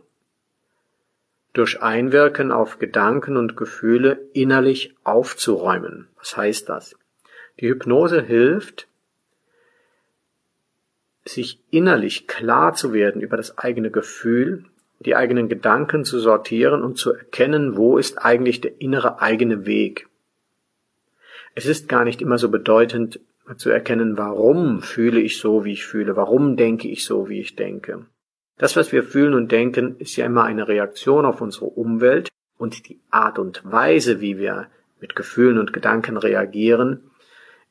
durch 1.54 1.82
Einwirken 1.82 2.52
auf 2.52 2.78
Gedanken 2.78 3.36
und 3.36 3.56
Gefühle 3.56 4.20
innerlich 4.32 4.94
aufzuräumen. 5.02 6.08
Was 6.18 6.36
heißt 6.36 6.68
das? 6.68 6.94
Die 7.61 7.68
Hypnose 7.68 8.23
hilft, 8.23 8.88
sich 11.25 11.61
innerlich 11.71 12.27
klar 12.27 12.75
zu 12.75 12.92
werden 12.92 13.21
über 13.21 13.37
das 13.37 13.59
eigene 13.59 13.90
Gefühl, 13.90 14.64
die 15.01 15.14
eigenen 15.14 15.49
Gedanken 15.49 16.05
zu 16.05 16.18
sortieren 16.18 16.83
und 16.83 16.99
zu 16.99 17.12
erkennen, 17.12 17.77
wo 17.77 17.99
ist 17.99 18.18
eigentlich 18.18 18.61
der 18.61 18.81
innere 18.81 19.21
eigene 19.21 19.66
Weg. 19.66 20.09
Es 21.55 21.66
ist 21.66 21.88
gar 21.88 22.05
nicht 22.05 22.23
immer 22.23 22.38
so 22.38 22.49
bedeutend 22.49 23.21
zu 23.57 23.71
erkennen, 23.71 24.16
warum 24.18 24.83
fühle 24.83 25.21
ich 25.21 25.38
so, 25.38 25.64
wie 25.64 25.73
ich 25.73 25.87
fühle, 25.87 26.16
warum 26.16 26.57
denke 26.57 26.88
ich 26.88 27.05
so, 27.05 27.29
wie 27.29 27.40
ich 27.40 27.57
denke. 27.57 28.07
Das, 28.59 28.77
was 28.77 28.92
wir 28.92 29.03
fühlen 29.03 29.35
und 29.35 29.53
denken, 29.53 29.97
ist 29.99 30.16
ja 30.16 30.27
immer 30.27 30.44
eine 30.44 30.68
Reaktion 30.68 31.25
auf 31.25 31.40
unsere 31.40 31.66
Umwelt 31.66 32.29
und 32.59 32.88
die 32.88 33.01
Art 33.11 33.38
und 33.38 33.62
Weise, 33.64 34.21
wie 34.21 34.38
wir 34.38 34.66
mit 35.01 35.14
Gefühlen 35.14 35.59
und 35.59 35.73
Gedanken 35.73 36.16
reagieren, 36.16 37.11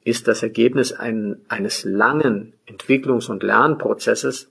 ist 0.03 0.27
das 0.27 0.43
Ergebnis 0.43 0.93
ein, 0.93 1.41
eines 1.49 1.83
langen 1.83 2.53
Entwicklungs- 2.67 3.29
und 3.29 3.43
Lernprozesses. 3.43 4.49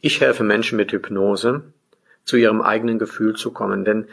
Ich 0.00 0.20
helfe 0.20 0.44
Menschen 0.44 0.76
mit 0.76 0.92
Hypnose, 0.92 1.72
zu 2.24 2.36
ihrem 2.36 2.60
eigenen 2.60 2.98
Gefühl 2.98 3.34
zu 3.34 3.52
kommen, 3.52 3.84
denn 3.84 4.06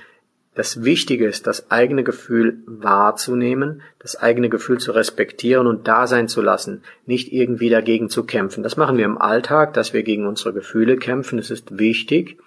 das 0.56 0.86
Wichtige 0.86 1.28
ist, 1.28 1.48
das 1.48 1.70
eigene 1.70 2.06
Gefühl 2.06 2.64
wahrzunehmen, 2.66 3.82
das 4.00 4.16
eigene 4.16 4.48
Gefühl 4.48 4.80
zu 4.80 4.94
respektieren 4.94 5.68
und 5.68 5.88
da 5.90 6.08
sein 6.08 6.30
zu 6.30 6.42
lassen, 6.42 6.82
nicht 7.06 7.34
irgendwie 7.34 7.70
dagegen 7.70 8.10
zu 8.10 8.24
kämpfen. 8.24 8.64
Das 8.64 8.78
machen 8.78 8.98
wir 8.98 9.04
im 9.04 9.18
Alltag, 9.18 9.74
dass 9.74 9.92
wir 9.94 10.04
gegen 10.04 10.26
unsere 10.26 10.54
Gefühle 10.54 10.96
kämpfen. 10.96 11.40
Es 11.40 11.52
ist 11.52 11.78
wichtig, 11.78 12.38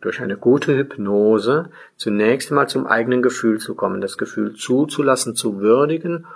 durch 0.00 0.20
eine 0.20 0.36
gute 0.36 0.76
Hypnose 0.76 1.70
zunächst 1.96 2.50
einmal 2.50 2.68
zum 2.68 2.86
eigenen 2.86 3.22
Gefühl 3.22 3.58
zu 3.58 3.74
kommen, 3.74 4.00
das 4.00 4.18
Gefühl 4.18 4.54
zuzulassen, 4.54 5.34
zu 5.34 5.60
würdigen 5.60 6.26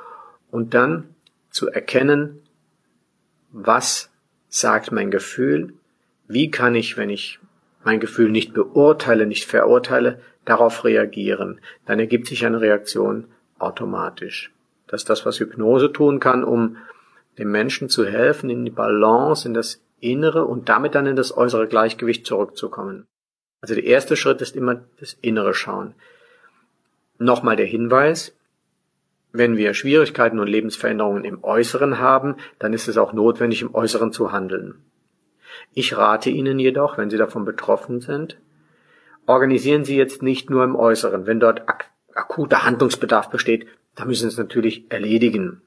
und 0.51 0.75
dann 0.75 1.15
zu 1.51 1.69
erkennen, 1.69 2.41
was 3.53 4.11
sagt 4.49 4.93
mein 4.93 5.11
Gefühl, 5.11 5.75
wie 6.27 6.51
kann 6.51 6.75
ich, 6.75 6.97
wenn 6.97 7.11
ich 7.11 7.39
mein 7.85 8.01
Gefühl 8.01 8.31
nicht 8.31 8.55
beurteile, 8.55 9.27
nicht 9.27 9.47
verurteile, 9.47 10.21
darauf 10.45 10.85
reagieren, 10.85 11.61
dann 11.87 11.99
ergibt 11.99 12.27
sich 12.27 12.45
eine 12.45 12.61
Reaktion 12.61 13.27
automatisch. 13.59 14.53
Das 14.87 15.03
ist 15.03 15.11
das, 15.11 15.27
was 15.27 15.39
Hypnose 15.39 15.93
tun 15.93 16.19
kann, 16.19 16.45
um 16.45 16.77
dem 17.39 17.51
Menschen 17.51 17.89
zu 17.89 18.07
helfen, 18.07 18.51
in 18.51 18.65
die 18.65 18.71
Balance, 18.71 19.47
in 19.47 19.55
das 19.55 19.83
innere 20.01 20.47
und 20.47 20.69
damit 20.69 20.95
dann 20.95 21.07
in 21.07 21.17
das 21.17 21.37
äußere 21.37 21.69
Gleichgewicht 21.69 22.27
zurückzukommen. 22.27 23.07
Also 23.61 23.75
der 23.75 23.85
erste 23.85 24.17
Schritt 24.17 24.41
ist 24.41 24.57
immer 24.57 24.83
das 24.99 25.17
innere 25.21 25.55
Schauen. 25.55 25.95
Nochmal 27.19 27.57
der 27.57 27.67
Hinweis, 27.67 28.35
wenn 29.33 29.57
wir 29.57 29.75
Schwierigkeiten 29.75 30.39
und 30.39 30.49
Lebensveränderungen 30.49 31.25
im 31.25 31.45
Äußeren 31.45 31.99
haben, 31.99 32.37
dann 32.59 32.73
ist 32.73 32.89
es 32.89 32.97
auch 32.97 33.13
notwendig, 33.13 33.63
im 33.63 33.75
Äußeren 33.75 34.13
zu 34.13 34.33
handeln. 34.33 34.83
Ich 35.75 35.97
rate 35.97 36.31
Ihnen 36.31 36.59
jedoch, 36.59 36.99
wenn 36.99 37.11
Sie 37.11 37.19
davon 37.19 37.45
betroffen 37.45 38.01
sind, 38.01 38.39
organisieren 39.27 39.85
Sie 39.85 39.97
jetzt 39.97 40.23
nicht 40.23 40.51
nur 40.51 40.65
im 40.65 40.75
Äußeren. 40.75 41.27
Wenn 41.27 41.41
dort 41.41 41.69
ak 41.69 41.91
akuter 42.15 42.65
Handlungsbedarf 42.65 43.31
besteht, 43.31 43.67
dann 43.95 44.09
müssen 44.09 44.23
Sie 44.23 44.35
es 44.35 44.39
natürlich 44.39 44.91
erledigen. 44.91 45.63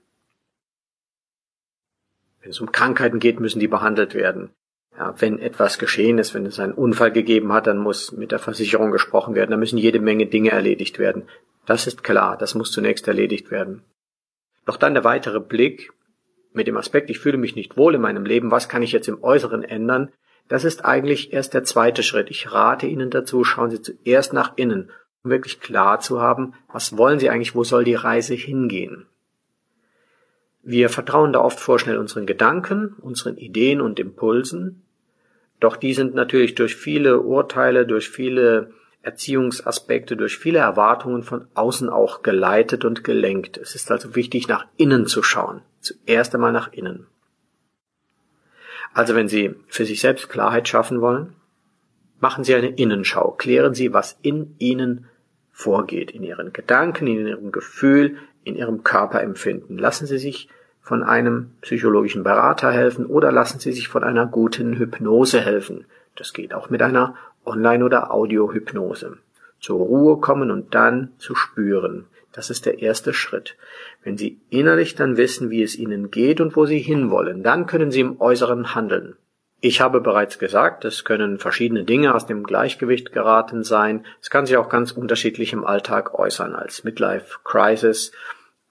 Wenn 2.42 2.52
es 2.52 2.60
um 2.60 2.72
Krankheiten 2.72 3.20
geht, 3.20 3.40
müssen 3.40 3.60
die 3.60 3.70
behandelt 3.70 4.14
werden. 4.14 4.50
Ja, 4.98 5.16
wenn 5.20 5.40
etwas 5.40 5.80
geschehen 5.80 6.20
ist, 6.20 6.34
wenn 6.34 6.46
es 6.46 6.60
einen 6.60 6.74
Unfall 6.74 7.12
gegeben 7.12 7.52
hat, 7.52 7.66
dann 7.66 7.80
muss 7.80 8.12
mit 8.12 8.32
der 8.32 8.40
Versicherung 8.40 8.92
gesprochen 8.92 9.34
werden. 9.34 9.52
Da 9.52 9.58
müssen 9.58 9.78
jede 9.78 10.00
Menge 10.00 10.28
Dinge 10.28 10.52
erledigt 10.52 11.00
werden. 11.00 11.24
Das 11.66 11.88
ist 11.88 12.04
klar, 12.04 12.38
das 12.38 12.54
muss 12.56 12.72
zunächst 12.72 13.08
erledigt 13.08 13.50
werden. 13.50 13.84
Doch 14.66 14.78
dann 14.78 14.94
der 14.94 15.04
weitere 15.04 15.40
Blick 15.40 15.92
mit 16.54 16.68
dem 16.68 16.78
Aspekt, 16.78 17.10
ich 17.10 17.20
fühle 17.20 17.38
mich 17.38 17.56
nicht 17.56 17.78
wohl 17.78 17.96
in 17.96 18.02
meinem 18.02 18.26
Leben, 18.26 18.52
was 18.52 18.70
kann 18.70 18.84
ich 18.84 18.92
jetzt 18.92 19.08
im 19.08 19.24
Äußeren 19.24 19.64
ändern, 19.64 20.12
das 20.50 20.66
ist 20.66 20.86
eigentlich 20.86 21.34
erst 21.34 21.54
der 21.54 21.64
zweite 21.64 22.04
Schritt. 22.04 22.30
Ich 22.30 22.52
rate 22.52 22.86
Ihnen 22.86 23.10
dazu, 23.10 23.44
schauen 23.44 23.72
Sie 23.72 23.82
zuerst 23.82 24.34
nach 24.34 24.54
innen, 24.58 24.92
um 25.24 25.32
wirklich 25.32 25.60
klar 25.62 26.00
zu 26.00 26.22
haben, 26.22 26.54
was 26.72 26.98
wollen 26.98 27.20
Sie 27.20 27.30
eigentlich, 27.30 27.56
wo 27.56 27.64
soll 27.64 27.84
die 27.84 27.96
Reise 27.96 28.34
hingehen. 28.34 29.08
Wir 30.64 30.90
vertrauen 30.90 31.34
da 31.34 31.42
oft 31.42 31.60
vorschnell 31.60 31.98
unseren 31.98 32.26
Gedanken, 32.26 32.96
unseren 33.02 33.38
Ideen 33.38 33.82
und 33.82 34.00
Impulsen, 34.00 34.82
doch 35.60 35.78
die 35.78 35.94
sind 35.94 36.14
natürlich 36.14 36.56
durch 36.56 36.76
viele 36.76 37.22
Urteile, 37.22 37.86
durch 37.86 38.10
viele 38.10 38.72
Erziehungsaspekte, 39.02 40.18
durch 40.18 40.38
viele 40.38 40.60
Erwartungen 40.60 41.24
von 41.24 41.48
außen 41.54 41.90
auch 41.90 42.22
geleitet 42.22 42.86
und 42.86 43.04
gelenkt. 43.04 43.58
Es 43.58 43.76
ist 43.76 43.92
also 43.92 44.16
wichtig, 44.16 44.48
nach 44.48 44.66
innen 44.78 45.06
zu 45.06 45.24
schauen. 45.24 45.62
Zuerst 45.82 46.34
einmal 46.34 46.54
nach 46.54 46.72
innen. 46.72 47.08
Also 48.94 49.16
wenn 49.16 49.28
Sie 49.28 49.56
für 49.68 49.86
sich 49.86 50.00
selbst 50.00 50.30
Klarheit 50.30 50.68
schaffen 50.68 51.02
wollen, 51.02 51.36
machen 52.20 52.44
Sie 52.44 52.56
eine 52.56 52.70
Innenschau. 52.70 53.32
Klären 53.32 53.74
Sie, 53.74 53.94
was 53.94 54.18
in 54.22 54.56
Ihnen 54.60 55.08
vorgeht, 55.52 56.12
in 56.12 56.24
Ihren 56.24 56.54
Gedanken, 56.54 57.08
in 57.08 57.28
Ihrem 57.28 57.52
Gefühl, 57.52 58.18
in 58.44 58.56
Ihrem 58.56 58.84
Körperempfinden. 58.84 59.78
Lassen 59.78 60.06
Sie 60.06 60.18
sich 60.18 60.50
von 60.82 61.02
einem 61.04 61.52
psychologischen 61.62 62.24
Berater 62.24 62.72
helfen 62.72 63.06
oder 63.06 63.32
lassen 63.32 63.60
Sie 63.60 63.72
sich 63.72 63.88
von 63.88 64.04
einer 64.04 64.26
guten 64.26 64.78
Hypnose 64.78 65.40
helfen. 65.40 65.86
Das 66.16 66.34
geht 66.34 66.54
auch 66.54 66.70
mit 66.70 66.82
einer 66.82 67.16
Online- 67.46 67.86
oder 67.86 68.12
Audiohypnose. 68.12 69.18
Zur 69.60 69.80
Ruhe 69.80 70.18
kommen 70.18 70.52
und 70.52 70.76
dann 70.76 71.14
zu 71.18 71.36
spüren. 71.36 72.06
Das 72.34 72.50
ist 72.50 72.66
der 72.66 72.80
erste 72.80 73.14
Schritt. 73.14 73.56
Wenn 74.04 74.18
Sie 74.18 74.42
innerlich 74.50 74.96
dann 74.96 75.18
wissen, 75.18 75.50
wie 75.50 75.64
es 75.64 75.78
Ihnen 75.78 76.12
geht 76.12 76.42
und 76.42 76.56
wo 76.56 76.66
Sie 76.66 76.80
hinwollen, 76.80 77.44
dann 77.44 77.66
können 77.66 77.92
Sie 77.92 78.02
im 78.02 78.20
Äußeren 78.20 78.76
handeln. 78.76 79.16
Ich 79.62 79.80
habe 79.80 80.02
bereits 80.02 80.40
gesagt, 80.40 80.84
es 80.84 81.06
können 81.06 81.40
verschiedene 81.40 81.86
Dinge 81.86 82.14
aus 82.14 82.26
dem 82.26 82.44
Gleichgewicht 82.44 83.14
geraten 83.14 83.64
sein. 83.64 84.06
Es 84.20 84.30
kann 84.30 84.46
sich 84.46 84.58
auch 84.58 84.68
ganz 84.68 84.92
unterschiedlich 84.92 85.54
im 85.54 85.64
Alltag 85.64 86.20
äußern, 86.20 86.54
als 86.54 86.84
Midlife 86.84 87.40
Crisis, 87.46 88.12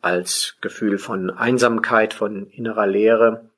als 0.02 0.56
Gefühl 0.60 0.98
von 0.98 1.30
Einsamkeit, 1.30 2.12
von 2.12 2.48
innerer 2.48 2.86
Leere. 2.86 3.48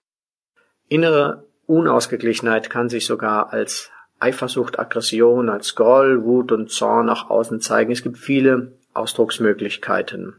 Innere 0.88 1.44
Unausgeglichenheit 1.66 2.70
kann 2.70 2.88
sich 2.88 3.06
sogar 3.06 3.52
als 3.52 3.90
Eifersucht, 4.20 4.78
Aggression, 4.78 5.48
als 5.48 5.74
Groll, 5.74 6.22
Wut 6.22 6.52
und 6.52 6.70
Zorn 6.70 7.06
nach 7.06 7.30
außen 7.30 7.60
zeigen. 7.60 7.92
Es 7.92 8.02
gibt 8.02 8.18
viele 8.18 8.72
Ausdrucksmöglichkeiten. 8.92 10.36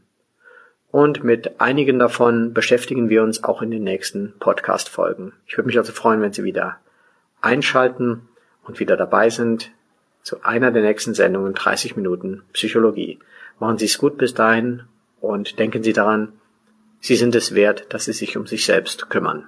Und 0.92 1.24
mit 1.24 1.60
einigen 1.60 2.00
davon 2.00 2.54
beschäftigen 2.54 3.10
wir 3.10 3.22
uns 3.22 3.44
auch 3.44 3.62
in 3.62 3.72
den 3.72 3.84
nächsten 3.84 4.34
Podcast-Folgen. 4.40 5.34
Ich 5.46 5.58
würde 5.58 5.68
mich 5.68 5.78
also 5.78 5.92
freuen, 5.92 6.22
wenn 6.22 6.32
Sie 6.32 6.46
wieder 6.46 6.78
einschalten 7.42 8.30
und 8.64 8.80
wieder 8.80 8.96
dabei 8.96 9.30
sind 9.30 9.72
zu 10.22 10.44
einer 10.44 10.72
der 10.72 10.84
nächsten 10.84 11.14
Sendungen 11.14 11.54
30 11.54 11.96
Minuten 11.96 12.44
Psychologie. 12.54 13.20
Machen 13.60 13.78
Sie 13.78 13.86
es 13.86 13.98
gut 13.98 14.18
bis 14.18 14.34
dahin 14.34 14.84
und 15.26 15.60
denken 15.60 15.84
Sie 15.84 15.94
daran, 15.94 16.34
Sie 17.00 17.16
sind 17.16 17.36
es 17.36 17.54
wert, 17.54 17.88
dass 17.90 18.06
Sie 18.06 18.14
sich 18.14 18.38
um 18.38 18.48
sich 18.48 18.66
selbst 18.66 19.10
kümmern. 19.10 19.46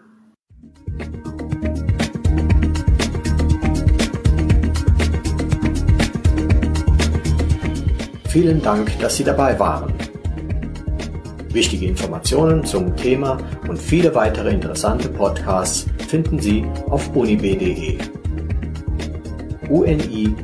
Vielen 8.30 8.62
Dank, 8.62 9.00
dass 9.00 9.16
Sie 9.16 9.24
dabei 9.24 9.58
waren. 9.58 9.94
Wichtige 11.52 11.88
Informationen 11.88 12.64
zum 12.64 12.96
Thema 12.96 13.38
und 13.68 13.82
viele 13.82 14.14
weitere 14.14 14.52
interessante 14.52 15.10
Podcasts 15.10 15.88
finden 16.08 16.40
Sie 16.40 16.64
auf 16.90 17.16
unib.de. 17.16 17.98
unib 19.70 20.36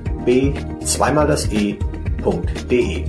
zweimal 0.83 1.27
das 1.27 1.51
e.de 1.51 3.05